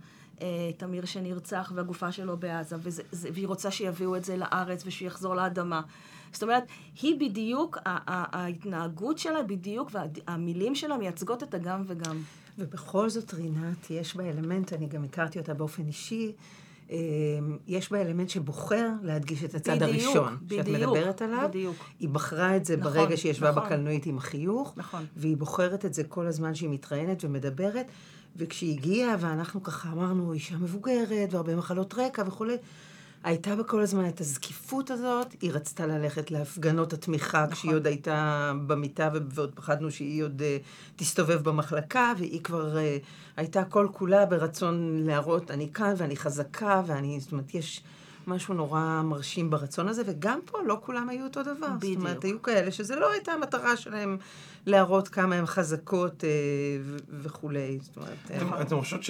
[0.43, 5.35] אה, תמיר שנרצח, והגופה שלו בעזה, וזה, זה, והיא רוצה שיביאו את זה לארץ ושיחזור
[5.35, 5.83] לאדמה.
[6.33, 6.65] זאת אומרת,
[7.03, 12.23] היא בדיוק, ההתנהגות שלה בדיוק, והמילים שלה מייצגות את הגם וגם.
[12.59, 16.33] ובכל זאת, רינת, יש בה אלמנט, אני גם הכרתי אותה באופן אישי,
[16.91, 16.97] אה,
[17.67, 21.49] יש בה אלמנט שבוחר להדגיש את הצד בדיוק, הראשון בדיוק, שאת מדברת עליו.
[21.49, 21.77] בדיוק.
[22.01, 23.63] היא בחרה את זה נכון, ברגע שהיא ישבה נכון.
[23.63, 25.05] בקלנועית עם החיוך, נכון.
[25.17, 27.87] והיא בוחרת את זה כל הזמן שהיא מתראיינת ומדברת.
[28.39, 32.57] וכשהיא הגיעה, ואנחנו ככה אמרנו, אישה מבוגרת, והרבה מחלות רקע וכולי,
[33.25, 37.55] הייתה בה כל הזמן את הזקיפות הזאת, היא רצתה ללכת להפגנות התמיכה נכון.
[37.55, 40.63] כשהיא עוד הייתה במיטה, ועוד פחדנו שהיא עוד uh,
[40.97, 43.05] תסתובב במחלקה, והיא כבר uh,
[43.37, 47.83] הייתה כל כולה ברצון להראות, אני כאן ואני חזקה, ואני, זאת אומרת, יש...
[48.27, 51.69] משהו נורא מרשים ברצון הזה, וגם פה לא כולם היו אותו דבר.
[51.77, 51.99] בדיוק.
[51.99, 54.19] זאת אומרת, היו כאלה שזה לא הייתה המטרה שלהם
[54.67, 56.29] להראות כמה הן חזקות אה,
[56.83, 57.79] ו- וכולי.
[57.83, 58.11] זאת אומרת...
[58.25, 59.03] אתם, אה, אתם חושבות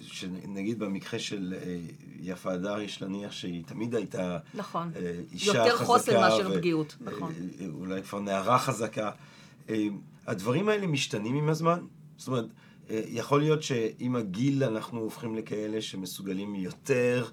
[0.00, 1.76] שנגיד במקרה של אה,
[2.20, 4.90] יפה הדר, יש להניח שהיא תמיד הייתה נכון.
[4.96, 5.66] אה, אישה חזקה.
[5.66, 7.32] יותר חוסן מאשר פגיעות, נכון.
[7.60, 9.10] אה, אולי כבר נערה חזקה.
[9.70, 9.86] אה,
[10.26, 11.80] הדברים האלה משתנים עם הזמן?
[12.16, 12.46] זאת אומרת,
[12.90, 17.28] אה, יכול להיות שעם הגיל אנחנו הופכים לכאלה שמסוגלים יותר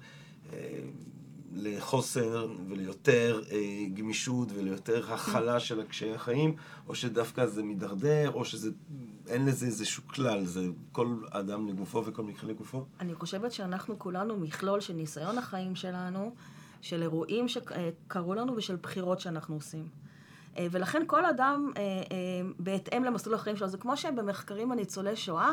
[1.54, 3.58] לחוסר וליותר אה,
[3.94, 6.56] גמישות וליותר הכלה של הקשיי החיים,
[6.88, 12.50] או שדווקא זה מידרדר, או שאין לזה איזשהו כלל, זה כל אדם לגופו וכל מקרה
[12.50, 12.84] לגופו?
[13.00, 16.34] אני חושבת שאנחנו כולנו מכלול של ניסיון החיים שלנו,
[16.80, 19.88] של אירועים שקרו לנו ושל בחירות שאנחנו עושים.
[20.58, 21.96] אה, ולכן כל אדם, אה, אה,
[22.58, 25.50] בהתאם למסלול החיים שלו, זה כמו שבמחקרים על ניצולי שואה,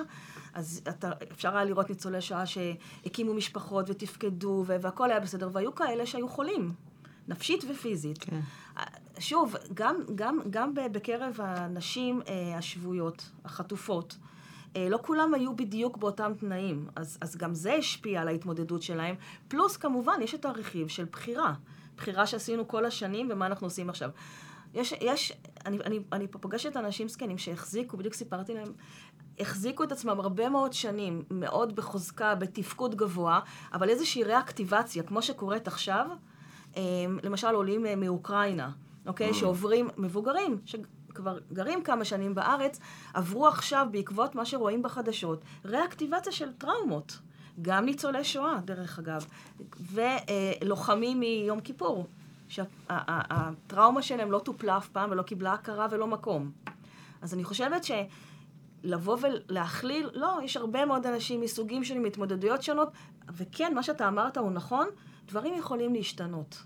[0.54, 6.06] אז אתה, אפשר היה לראות ניצולי שואה שהקימו משפחות ותפקדו, והכל היה בסדר, והיו כאלה
[6.06, 6.74] שהיו חולים,
[7.28, 8.24] נפשית ופיזית.
[8.24, 8.40] כן.
[9.20, 12.22] שוב, גם, גם, גם בקרב הנשים
[12.58, 14.18] השבויות, החטופות,
[14.76, 19.16] לא כולם היו בדיוק באותם תנאים, אז, אז גם זה השפיע על ההתמודדות שלהם.
[19.48, 21.54] פלוס, כמובן, יש את הרכיב של בחירה.
[21.98, 24.10] בחירה שעשינו כל השנים ומה אנחנו עושים עכשיו.
[24.74, 25.34] יש, יש,
[25.66, 28.74] אני, אני, אני פה פוגשת אנשים זקנים שהחזיקו, בדיוק סיפרתי להם,
[29.40, 33.40] החזיקו את עצמם הרבה מאוד שנים, מאוד בחוזקה, בתפקוד גבוה,
[33.74, 36.08] אבל איזושהי ריאקטיבציה, כמו שקורית עכשיו,
[36.76, 38.72] אמ, למשל עולים אה, מאוקראינה,
[39.08, 39.30] אוקיי?
[39.30, 39.34] Mm.
[39.34, 42.80] שעוברים, מבוגרים, שכבר גרים כמה שנים בארץ,
[43.14, 47.20] עברו עכשיו, בעקבות מה שרואים בחדשות, ריאקטיבציה של טראומות.
[47.62, 49.26] גם ניצולי שואה, דרך אגב,
[49.92, 52.08] ולוחמים מיום כיפור.
[52.52, 56.52] שהטראומה שלהם לא טופלה אף פעם ולא קיבלה הכרה ולא מקום.
[57.22, 62.90] אז אני חושבת שלבוא ולהכליל, לא, יש הרבה מאוד אנשים מסוגים שונים, מהתמודדויות שונות,
[63.38, 64.88] וכן, מה שאתה אמרת הוא נכון,
[65.28, 66.64] דברים יכולים להשתנות.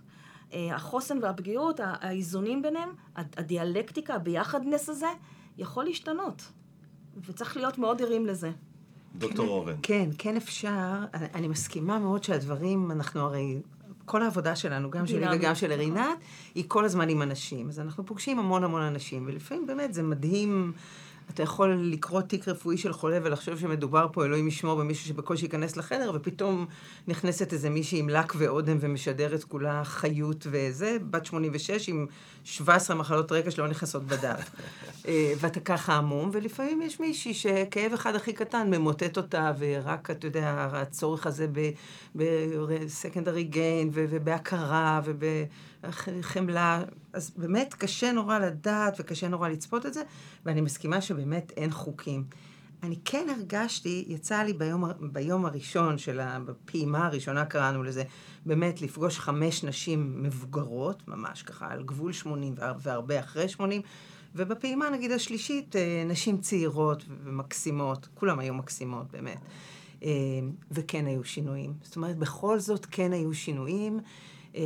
[0.53, 5.09] אה, החוסן והפגיעות, האיזונים ביניהם, הדיאלקטיקה, הביחדנס הזה,
[5.57, 6.51] יכול להשתנות.
[7.25, 8.51] וצריך להיות מאוד ערים לזה.
[9.15, 9.75] דוקטור אורן.
[9.83, 11.05] כן, כן אפשר.
[11.13, 13.61] אני מסכימה מאוד שהדברים, אנחנו הרי
[14.05, 16.17] כל העבודה שלנו, גם שלי וגם של רינת,
[16.55, 17.69] היא כל הזמן עם אנשים.
[17.69, 20.73] אז אנחנו פוגשים המון המון אנשים, ולפעמים באמת זה מדהים
[21.29, 25.77] אתה יכול לקרוא תיק רפואי של חולה ולחשוב שמדובר פה, אלוהים ישמור, במישהו שבקושי ייכנס
[25.77, 26.65] לחדר, ופתאום
[27.07, 32.05] נכנסת איזה מישהי עם לק ואודם ומשדרת כולה חיות וזה, בת 86 עם
[32.43, 34.51] 17 מחלות רקע שלא נכנסות בדף.
[35.07, 40.27] אה, ואתה ככה עמום, ולפעמים יש מישהי שכאב אחד הכי קטן ממוטט אותה, ורק, אתה
[40.27, 41.47] יודע, הצורך הזה
[42.15, 45.01] בסקנדרי גיין, ובהכרה,
[46.07, 46.83] ובחמלה.
[47.13, 50.01] אז באמת קשה נורא לדעת וקשה נורא לצפות את זה,
[50.45, 52.23] ואני מסכימה שבאמת אין חוקים.
[52.83, 58.03] אני כן הרגשתי, יצא לי ביום, ביום הראשון של הפעימה הראשונה קראנו לזה,
[58.45, 63.81] באמת לפגוש חמש נשים מבוגרות, ממש ככה על גבול 80 והרבה אחרי 80,
[64.35, 69.39] ובפעימה נגיד השלישית אה, נשים צעירות ומקסימות, כולם היו מקסימות באמת.
[70.03, 70.09] אה,
[70.71, 71.73] וכן היו שינויים.
[71.81, 73.99] זאת אומרת, בכל זאת כן היו שינויים.
[74.55, 74.61] אה,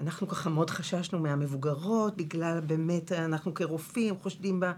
[0.00, 4.72] אנחנו ככה מאוד חששנו מהמבוגרות, בגלל באמת, אנחנו כרופאים חושדים בה,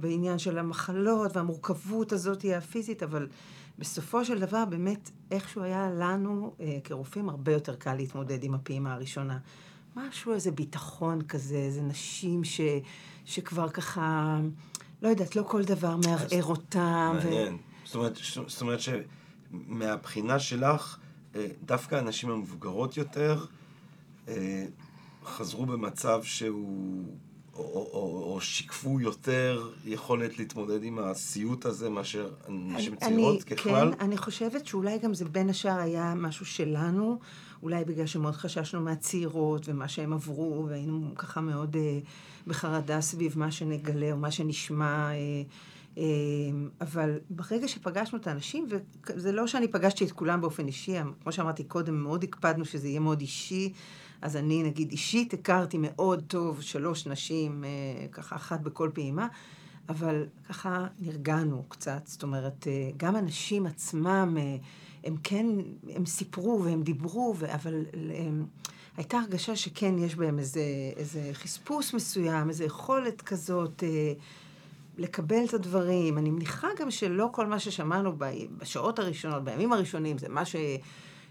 [0.00, 3.28] בעניין של המחלות והמורכבות הזאת הפיזית, אבל
[3.78, 6.54] בסופו של דבר באמת איכשהו היה לנו
[6.84, 9.38] כרופאים הרבה יותר קל להתמודד עם הפעימה הראשונה.
[9.96, 12.60] משהו, איזה ביטחון כזה, איזה נשים ש,
[13.24, 14.38] שכבר ככה,
[15.02, 17.12] לא יודעת, לא כל דבר מערער אותם.
[17.14, 17.54] מעניין.
[17.54, 17.58] ו...
[17.84, 20.98] זאת אומרת, זאת אומרת שמהבחינה שלך,
[21.36, 23.61] אה, דווקא הנשים המבוגרות יותר אה,
[25.24, 27.04] חזרו במצב שהוא...
[27.54, 33.94] או, או, או, שיקפו יותר יכולת להתמודד עם הסיוט הזה מאשר נשים צעירות ככלל?
[33.94, 37.18] כן, אני חושבת שאולי גם זה בין השאר היה משהו שלנו,
[37.62, 41.98] אולי בגלל שמאוד חששנו מהצעירות ומה שהם עברו, והיינו ככה מאוד אה,
[42.46, 45.10] בחרדה סביב מה שנגלה או מה שנשמע.
[45.10, 45.14] אה,
[45.98, 46.02] אה,
[46.80, 48.66] אבל ברגע שפגשנו את האנשים,
[49.06, 53.00] וזה לא שאני פגשתי את כולם באופן אישי, כמו שאמרתי קודם, מאוד הקפדנו שזה יהיה
[53.00, 53.72] מאוד אישי.
[54.22, 59.28] אז אני, נגיד, אישית הכרתי מאוד טוב שלוש נשים, אה, ככה אחת בכל פעימה,
[59.88, 62.02] אבל ככה נרגענו קצת.
[62.04, 64.56] זאת אומרת, אה, גם הנשים עצמם, אה,
[65.04, 65.46] הם כן,
[65.94, 68.46] הם סיפרו והם דיברו, ו- אבל הם,
[68.96, 70.62] הייתה הרגשה שכן יש בהם איזה,
[70.96, 73.82] איזה חספוס מסוים, איזו יכולת כזאת.
[73.82, 74.12] אה,
[74.98, 76.18] לקבל את הדברים.
[76.18, 78.12] אני מניחה גם שלא כל מה ששמענו
[78.58, 80.56] בשעות הראשונות, בימים הראשונים, זה מה ש...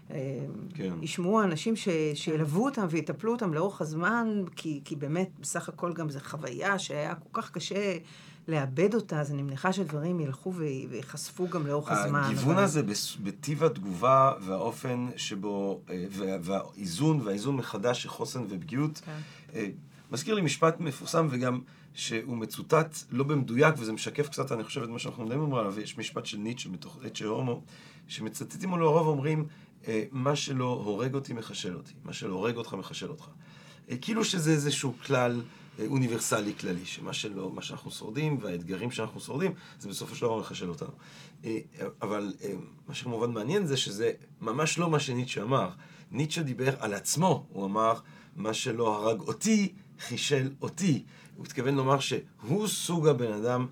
[0.08, 0.94] כן.
[1.02, 6.10] ישמעו אנשים ש, שילוו אותם ויטפלו אותם לאורך הזמן, כי, כי באמת, בסך הכל גם
[6.10, 7.96] זו חוויה שהיה כל כך קשה
[8.48, 12.22] לאבד אותה, אז אני מניחה שדברים ילכו וייחשפו גם לאורך הזמן.
[12.24, 12.62] הגיוון אבל...
[12.62, 12.82] הזה
[13.22, 16.04] בטיב התגובה והאופן שבו, אה,
[16.40, 19.18] והאיזון, והאיזון מחדש של חוסן ופגיעות, כן.
[19.54, 19.68] אה,
[20.12, 21.60] מזכיר לי משפט מפורסם וגם
[21.94, 25.98] שהוא מצוטט לא במדויק, וזה משקף קצת, אני חושב, את מה שאנחנו מדברים עליו, יש
[25.98, 27.62] משפט של ניטשה, מתוך ניטשה הומו,
[28.08, 29.46] שמצטטים לו לרוב אומרים,
[30.10, 33.28] מה שלא הורג אותי מחשל אותי, מה שלא הורג אותך מחשל אותך.
[33.90, 35.42] אה, כאילו שזה איזשהו כלל
[35.78, 40.38] אה, אוניברסלי כללי, שמה שלא, מה שאנחנו שורדים והאתגרים שאנחנו שורדים, זה בסופו של דבר
[40.38, 40.92] מחשל אותנו.
[42.02, 42.32] אבל
[42.88, 45.70] מה שכמובן מעניין זה שזה ממש לא מה שניטשה אמר.
[46.10, 47.94] ניטשה דיבר על עצמו, הוא אמר,
[48.36, 51.02] מה שלא הרג אותי, חישל אותי.
[51.36, 53.66] הוא התכוון לומר שהוא סוג הבן אדם אה,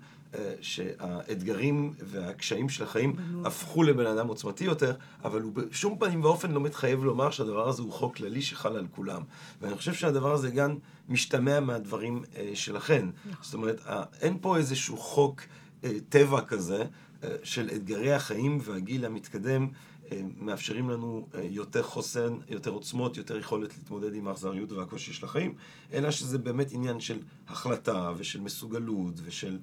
[0.61, 3.15] שהאתגרים והקשיים של החיים.
[3.45, 7.81] הפכו לבן אדם עוצמתי יותר, אבל הוא בשום פנים ואופן לא מתחייב לומר שהדבר הזה
[7.81, 9.21] הוא חוק כללי שחל על כולם.
[9.61, 10.77] ואני חושב שהדבר הזה גם
[11.09, 13.05] משתמע מהדברים אה, שלכן.
[13.25, 13.43] נכון.
[13.43, 13.81] זאת אומרת,
[14.21, 15.41] אין פה איזשהו חוק
[15.83, 16.85] אה, טבע כזה
[17.43, 19.67] של אתגרי החיים והגיל המתקדם.
[20.39, 25.53] מאפשרים לנו יותר חוסן, יותר עוצמות, יותר יכולת להתמודד עם האכזריות והקושי של החיים,
[25.93, 29.57] אלא שזה באמת עניין של החלטה ושל מסוגלות ושל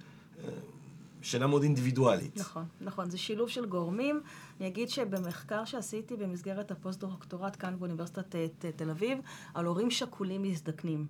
[1.23, 2.37] שאלה מאוד אינדיבידואלית.
[2.37, 3.11] נכון, נכון.
[3.11, 4.21] זה שילוב של גורמים.
[4.61, 8.37] אני אגיד שבמחקר שעשיתי במסגרת הפוסט-דוקטורט כאן באוניברסיטת
[8.77, 9.19] תל אביב,
[9.55, 11.07] על הורים שכולים מזדקנים.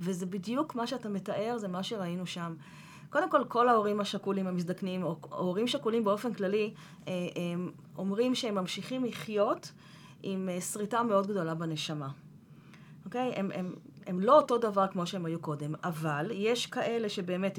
[0.00, 2.54] וזה בדיוק מה שאתה מתאר, זה מה שראינו שם.
[3.10, 6.74] קודם כל, כל ההורים השכולים המזדקנים, או הורים שכולים באופן כללי,
[7.08, 7.12] אה,
[7.98, 9.72] אומרים שהם ממשיכים לחיות
[10.22, 12.08] עם אה, שריטה מאוד גדולה בנשמה.
[13.04, 13.32] אוקיי?
[13.36, 13.74] הם, הם,
[14.06, 17.58] הם לא אותו דבר כמו שהם היו קודם, אבל יש כאלה שבאמת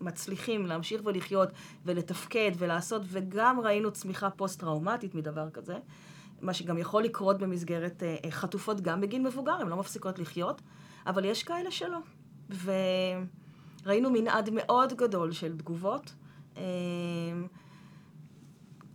[0.00, 1.48] מצליחים להמשיך ולחיות
[1.84, 5.78] ולתפקד ולעשות, וגם ראינו צמיחה פוסט-טראומטית מדבר כזה,
[6.40, 10.62] מה שגם יכול לקרות במסגרת אה, אה, חטופות גם בגיל מבוגר, הן לא מפסיקות לחיות,
[11.06, 11.98] אבל יש כאלה שלא.
[13.84, 16.14] וראינו מנעד מאוד גדול של תגובות.
[16.56, 16.62] אה,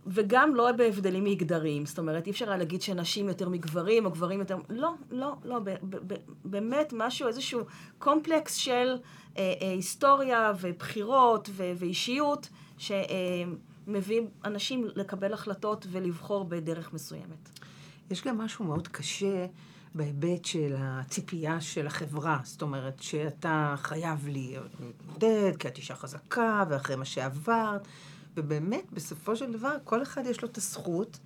[0.06, 4.40] וגם לא בהבדלים מגדריים, זאת אומרת, אי אפשר היה להגיד שנשים יותר מגברים או גברים
[4.40, 4.56] יותר...
[4.68, 7.60] לא, לא, לא, ב- ב- ב- באמת משהו, איזשהו
[7.98, 8.94] קומפלקס של
[9.38, 12.48] אה, אה, היסטוריה ובחירות ו- ואישיות,
[12.78, 17.60] שמביא אה, אנשים לקבל החלטות ולבחור בדרך מסוימת.
[18.10, 19.46] יש גם משהו מאוד קשה
[19.94, 22.38] בהיבט של הציפייה של החברה.
[22.42, 27.88] זאת אומרת, שאתה חייב להתמודד, כי את אישה חזקה, ואחרי מה שעברת.
[28.36, 31.18] ובאמת, בסופו של דבר, כל אחד יש לו את הזכות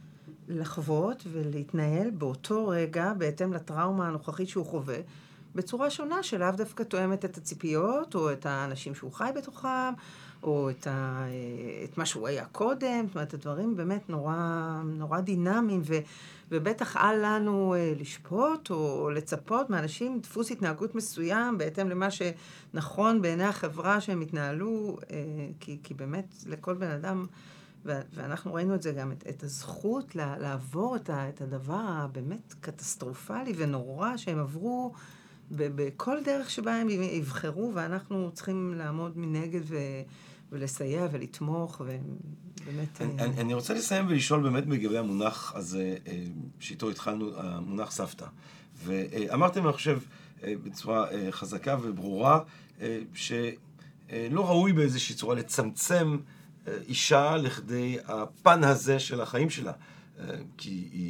[0.48, 4.98] לחוות ולהתנהל באותו רגע, בהתאם לטראומה הנוכחית שהוא חווה,
[5.54, 9.92] בצורה שונה שלאו דווקא תואמת את הציפיות, או את האנשים שהוא חי בתוכם,
[10.42, 11.24] או את, ה,
[11.84, 14.34] את מה שהוא היה קודם, זאת אומרת, הדברים באמת נורא,
[14.84, 15.94] נורא דינמיים, ו,
[16.50, 23.44] ובטח אל לנו אה, לשפוט או לצפות מאנשים דפוס התנהגות מסוים בהתאם למה שנכון בעיני
[23.44, 25.16] החברה שהם התנהלו, אה,
[25.60, 27.26] כי, כי באמת לכל בן אדם,
[27.84, 33.52] ואנחנו ראינו את זה גם, את, את הזכות לעבור את, ה, את הדבר הבאמת קטסטרופלי
[33.56, 34.92] ונורא שהם עברו.
[35.50, 39.76] בכל דרך שבה הם יבחרו, ואנחנו צריכים לעמוד מנגד ו,
[40.52, 43.00] ולסייע ולתמוך, ובאמת...
[43.00, 46.24] אני, אני, אני רוצה לסיים ולשאול באמת לגבי המונח הזה, אה,
[46.60, 48.26] שאיתו התחלנו, המונח סבתא.
[48.84, 49.98] ואמרתם, אני חושב,
[50.44, 52.40] אה, בצורה אה, חזקה וברורה,
[53.14, 56.18] שלא ראוי באיזושהי צורה לצמצם
[56.88, 59.72] אישה לכדי הפן הזה של החיים שלה.
[60.56, 61.07] כי היא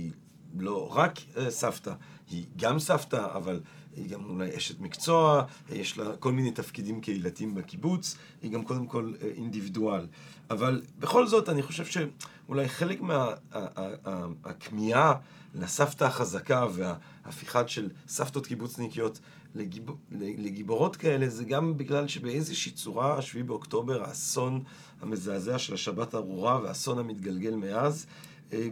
[0.60, 1.92] לא רק סבתא,
[2.30, 3.60] היא גם סבתא, אבל
[3.96, 8.86] היא גם אולי אשת מקצוע, יש לה כל מיני תפקידים קהילתיים בקיבוץ, היא גם קודם
[8.86, 10.06] כל אה, אינדיבידואל.
[10.50, 15.14] אבל בכל זאת, אני חושב שאולי חלק מהכמיהה
[15.54, 19.20] לסבתא החזקה וההפיכת של סבתות קיבוצניקיות
[19.54, 19.84] לגיב...
[20.10, 24.62] לגיבורות כאלה, זה גם בגלל שבאיזושהי צורה, השביעי באוקטובר, האסון
[25.00, 28.06] המזעזע של השבת הארורה והאסון המתגלגל מאז,
[28.52, 28.68] אה,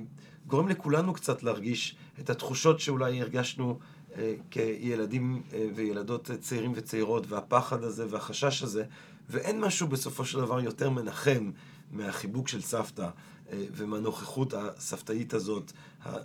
[0.47, 3.79] גורם לכולנו קצת להרגיש את התחושות שאולי הרגשנו
[4.17, 8.85] אה, כילדים אה, וילדות צעירים וצעירות, והפחד הזה והחשש הזה,
[9.31, 11.51] ואין משהו בסופו של דבר יותר מנחם
[11.93, 15.73] מהחיבוק של סבתא אה, ומהנוכחות הסבתאית הזאת,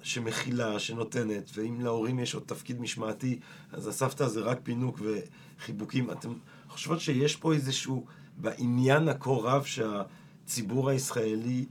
[0.03, 3.39] שמכילה, שנותנת, ואם להורים יש עוד תפקיד משמעתי,
[3.71, 6.11] אז הסבתא זה רק פינוק וחיבוקים.
[6.11, 6.33] אתם
[6.69, 8.05] חושבות שיש פה איזשהו,
[8.37, 11.65] בעניין הכה רב שהציבור הישראלי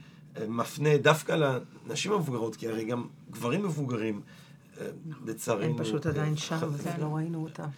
[0.48, 4.20] מפנה דווקא לנשים המבוגרות, כי הרי גם גברים מבוגרים
[5.26, 5.64] לצערנו...
[5.64, 7.68] הם פשוט עדיין שם, אז לא ראינו אותם.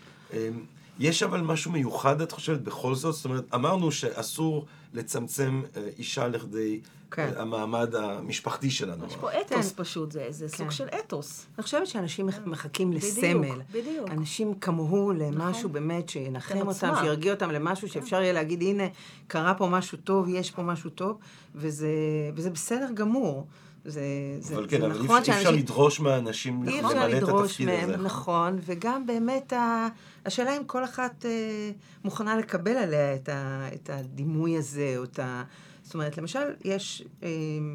[1.03, 3.15] יש אבל משהו מיוחד, את חושבת, בכל זאת?
[3.15, 6.81] זאת אומרת, אמרנו שאסור לצמצם אה, אישה לכדי
[7.11, 7.31] כן.
[7.37, 9.07] אה, המעמד המשפחתי שלנו.
[9.07, 9.83] יש פה אתוס כן.
[9.85, 10.57] פשוט, זה, זה כן.
[10.57, 11.47] סוג של אתוס.
[11.59, 12.43] אני חושבת שאנשים כן.
[12.47, 13.41] מחכים לסמל.
[13.41, 14.11] בדיוק, בדיוק.
[14.11, 15.73] אנשים כמוהו למשהו נכון.
[15.73, 17.95] באמת שינחם אותם, שירגיע אותם למשהו כן.
[17.95, 18.85] שאפשר יהיה להגיד, הנה,
[19.27, 21.19] קרה פה משהו טוב, יש פה משהו טוב,
[21.55, 21.89] וזה,
[22.35, 23.47] וזה בסדר גמור.
[23.85, 24.03] זה,
[24.41, 27.97] זה, אבל כן, זה אבל נכון אי אפשר לדרוש מהאנשים למלא את התפקיד מהם, הזה.
[27.97, 29.89] נכון, וגם באמת ה,
[30.27, 31.71] השאלה אם כל אחת אה,
[32.05, 35.43] מוכנה לקבל עליה את, ה, את הדימוי הזה, או את ה...
[35.83, 37.29] זאת אומרת, למשל, יש, אה,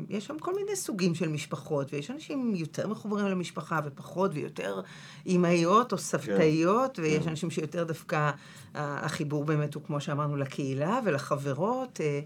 [0.10, 4.82] יש שם כל מיני סוגים של משפחות, ויש אנשים יותר מחוברים למשפחה ופחות, ויותר
[5.26, 7.02] אימהיות או סבתאיות, כן.
[7.02, 7.30] ויש כן.
[7.30, 8.32] אנשים שיותר דווקא,
[8.74, 12.02] החיבור באמת הוא, כמו שאמרנו, לקהילה ולחברות.
[12.02, 12.20] אה,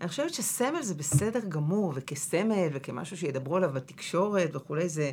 [0.00, 5.10] אני חושבת שסמל זה בסדר גמור, וכסמל, וכמשהו שידברו עליו בתקשורת וכולי, זה,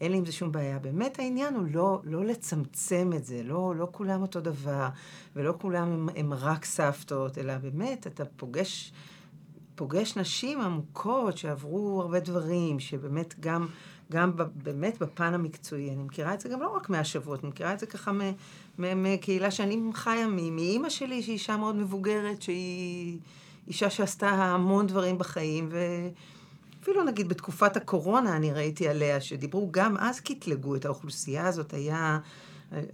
[0.00, 0.78] אין לי עם זה שום בעיה.
[0.78, 4.88] באמת העניין הוא לא, לא לצמצם את זה, לא, לא כולם אותו דבר,
[5.36, 8.92] ולא כולם הם, הם רק סבתות, אלא באמת, אתה פוגש,
[9.74, 13.66] פוגש נשים עמוקות שעברו הרבה דברים, שבאמת גם...
[14.12, 15.90] גם באמת בפן המקצועי.
[15.90, 18.12] אני מכירה את זה גם לא רק מהשבועות, אני מכירה את זה ככה
[18.78, 23.18] מקהילה שאני חיה, מאימא שלי, שהיא אישה מאוד מבוגרת, שהיא...
[23.68, 25.68] אישה שעשתה המון דברים בחיים,
[26.80, 32.18] ואפילו נגיד בתקופת הקורונה אני ראיתי עליה, שדיברו גם אז קטלגו את האוכלוסייה הזאת, היה...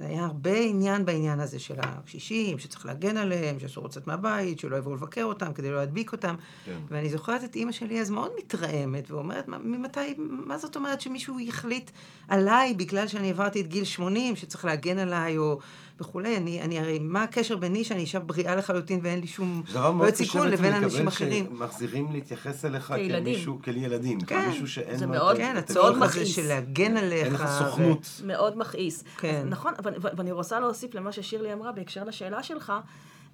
[0.01, 4.95] היה הרבה עניין בעניין הזה של הקשישים, שצריך להגן עליהם, שאסור לצאת מהבית, שלא יבואו
[4.95, 6.35] לבקר אותם כדי לא להדביק אותם.
[6.65, 6.79] כן.
[6.89, 11.91] ואני זוכרת את אימא שלי אז מאוד מתרעמת, ואומרת, ממתי, מה זאת אומרת שמישהו יחליט
[12.29, 15.59] עליי בגלל שאני עברתי את גיל 80, שצריך להגן עליי, או
[16.03, 16.37] וכולי.
[16.37, 20.49] אני, אני הרי, מה הקשר ביני שאני אישה בריאה לחלוטין ואין לי שום בעיות סיכון
[20.49, 21.47] לבין אנשים אחרים?
[21.47, 24.43] שמחזירים להתייחס אליך כמישהו, כילדים, כן.
[24.45, 27.25] כמישהו שאין זה מאוד, כן, הצורך הזה של להגן עליך.
[27.25, 28.21] אין לך סוכנות.
[28.27, 29.05] מאוד מכעיס.
[29.19, 29.47] כן.
[29.49, 29.75] נכון,
[30.17, 32.73] ואני רוצה להוסיף למה ששירלי אמרה בהקשר לשאלה שלך.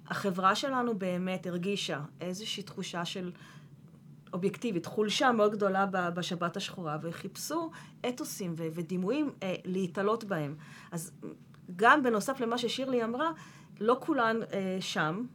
[0.07, 3.31] החברה שלנו באמת הרגישה איזושהי תחושה של
[4.33, 7.71] אובייקטיבית, חולשה מאוד גדולה בשבת השחורה, וחיפשו
[8.09, 10.55] אתוסים ודימויים אה, להתעלות בהם.
[10.91, 11.11] אז
[11.75, 13.31] גם בנוסף למה ששירלי אמרה,
[13.79, 15.25] לא כולן אה, שם,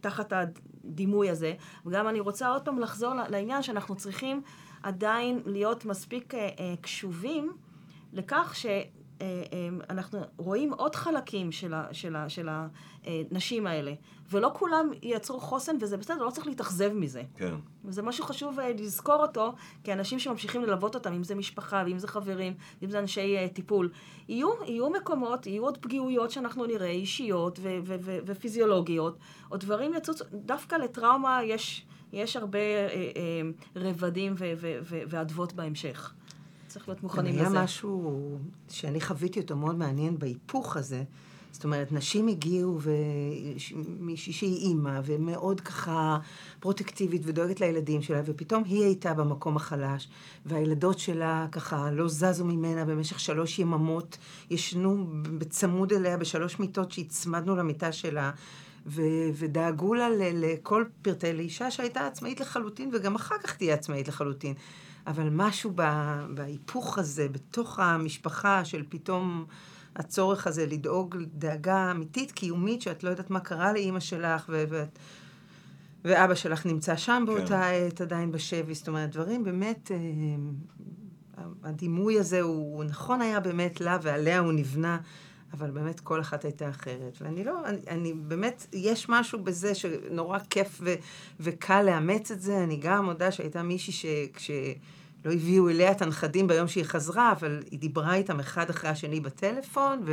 [0.00, 1.54] תחת הדימוי הזה,
[1.86, 4.42] וגם אני רוצה עוד פעם לחזור לעניין שאנחנו צריכים
[4.82, 7.52] עדיין להיות מספיק אה, אה, קשובים
[8.12, 8.66] לכך ש...
[9.20, 12.48] אה, אה, אנחנו רואים עוד חלקים של, ה, של, ה, של
[13.04, 13.92] הנשים האלה,
[14.30, 17.22] ולא כולם ייצרו חוסן, וזה בסדר, לא צריך להתאכזב מזה.
[17.36, 17.54] כן.
[17.84, 19.54] וזה משהו חשוב לזכור אותו,
[19.84, 23.90] כי אנשים שממשיכים ללוות אותם, אם זה משפחה, ואם זה חברים, ואם זה אנשי טיפול,
[24.28, 29.18] יהיו, יהיו מקומות, יהיו עוד פגיעויות שאנחנו נראה, אישיות ו- ו- ו- ופיזיולוגיות,
[29.50, 34.34] או דברים יצוצו, דווקא לטראומה יש, יש הרבה uh, uh, רבדים
[34.82, 36.14] ואדוות בהמשך.
[36.70, 37.40] צריך להיות מוכנים לזה.
[37.40, 41.02] היה משהו שאני חוויתי אותו מאוד מעניין בהיפוך הזה.
[41.52, 46.18] זאת אומרת, נשים הגיעו, ומישהי שהיא אימא, ומאוד ככה
[46.60, 50.08] פרוטקטיבית ודואגת לילדים שלה, ופתאום היא הייתה במקום החלש,
[50.46, 54.18] והילדות שלה ככה לא זזו ממנה במשך שלוש יממות,
[54.50, 55.06] ישנו
[55.38, 58.30] בצמוד אליה בשלוש מיטות שהצמדנו למיטה שלה.
[58.86, 64.54] ו- ודאגו לה לכל פרטי לאישה שהייתה עצמאית לחלוטין, וגם אחר כך תהיה עצמאית לחלוטין.
[65.06, 65.72] אבל משהו
[66.34, 69.44] בהיפוך הזה, בתוך המשפחה, של פתאום
[69.96, 74.84] הצורך הזה לדאוג דאגה אמיתית, קיומית, שאת לא יודעת מה קרה לאימא שלך, ו- ו-
[76.04, 77.86] ואבא שלך נמצא שם באותה כן.
[77.86, 78.74] עת עדיין בשבי.
[78.74, 79.96] זאת אומרת, דברים באמת, אה,
[81.64, 84.98] הדימוי הזה הוא נכון היה באמת לה, ועליה הוא נבנה.
[85.52, 87.18] אבל באמת כל אחת הייתה אחרת.
[87.20, 90.94] ואני לא, אני, אני באמת, יש משהו בזה שנורא כיף ו,
[91.40, 92.64] וקל לאמץ את זה.
[92.64, 97.78] אני גם מודה שהייתה מישהי שכשלא הביאו אליה את הנכדים ביום שהיא חזרה, אבל היא
[97.78, 100.04] דיברה איתם אחד אחרי השני בטלפון,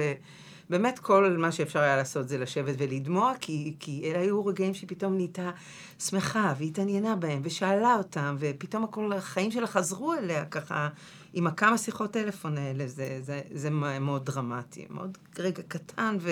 [0.70, 5.16] ובאמת כל מה שאפשר היה לעשות זה לשבת ולדמוע, כי, כי אלה היו רגעים שפתאום
[5.16, 5.52] נהייתה
[6.00, 10.90] שמחה, והתעניינה בהם, ושאלה אותם, ופתאום הכל, החיים שלה חזרו אליה ככה.
[11.38, 16.32] עם הכמה שיחות טלפון האלה, זה, זה, זה מאוד דרמטי, מאוד רגע קטן ו,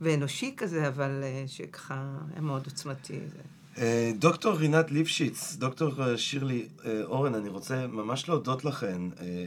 [0.00, 3.12] ואנושי כזה, אבל אה, שככה היה מאוד עוצמתי.
[3.12, 3.42] זה.
[3.82, 6.68] אה, דוקטור רינת ליפשיץ, דוקטור אה, שירלי
[7.04, 9.02] אורן, אני רוצה ממש להודות לכן,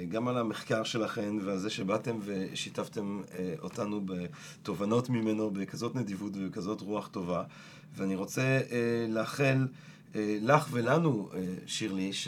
[0.09, 3.21] גם על המחקר שלכן ועל זה שבאתם ושיתפתם
[3.61, 7.43] אותנו בתובנות ממנו בכזאת נדיבות ובכזאת רוח טובה.
[7.95, 8.59] ואני רוצה
[9.09, 9.67] לאחל
[10.15, 11.29] לך ולנו,
[11.65, 12.27] שירלי, ש...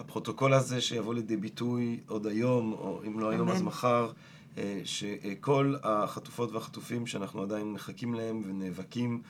[0.00, 4.10] הפרוטוקול הזה שיבוא לידי ביטוי עוד היום, או אם לא היום אז מחר,
[4.58, 9.22] אה, שכל החטופות והחטופים שאנחנו עדיין מחכים להם ונאבקים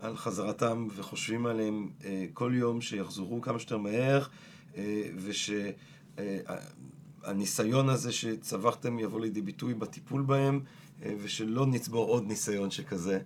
[0.00, 4.24] על חזרתם וחושבים עליהם אה, כל יום, שיחזרו כמה שיותר מהר,
[4.76, 5.02] אה,
[7.24, 10.60] ושהניסיון הזה שצווחתם יבוא לידי ביטוי בטיפול בהם,
[11.22, 13.18] ושלא נצבור עוד ניסיון שכזה.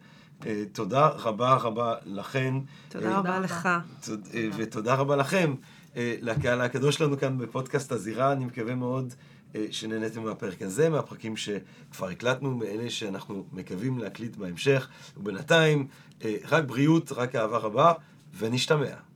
[0.72, 2.54] תודה רבה רבה לכן.
[2.88, 3.68] תודה רבה לך.
[4.56, 5.54] ותודה רבה לכם.
[5.96, 8.32] אה, לקהל הקדוש שלנו כאן בפודקאסט הזירה.
[8.32, 9.14] אני מקווה מאוד
[9.54, 14.88] אה, שנהניתם מהפרק הזה, מהפרקים שכבר הקלטנו, מאלה שאנחנו מקווים להקליט בהמשך.
[15.16, 15.86] ובינתיים,
[16.24, 17.92] אה, רק בריאות, רק אהבה רבה,
[18.38, 19.11] ונשתמע.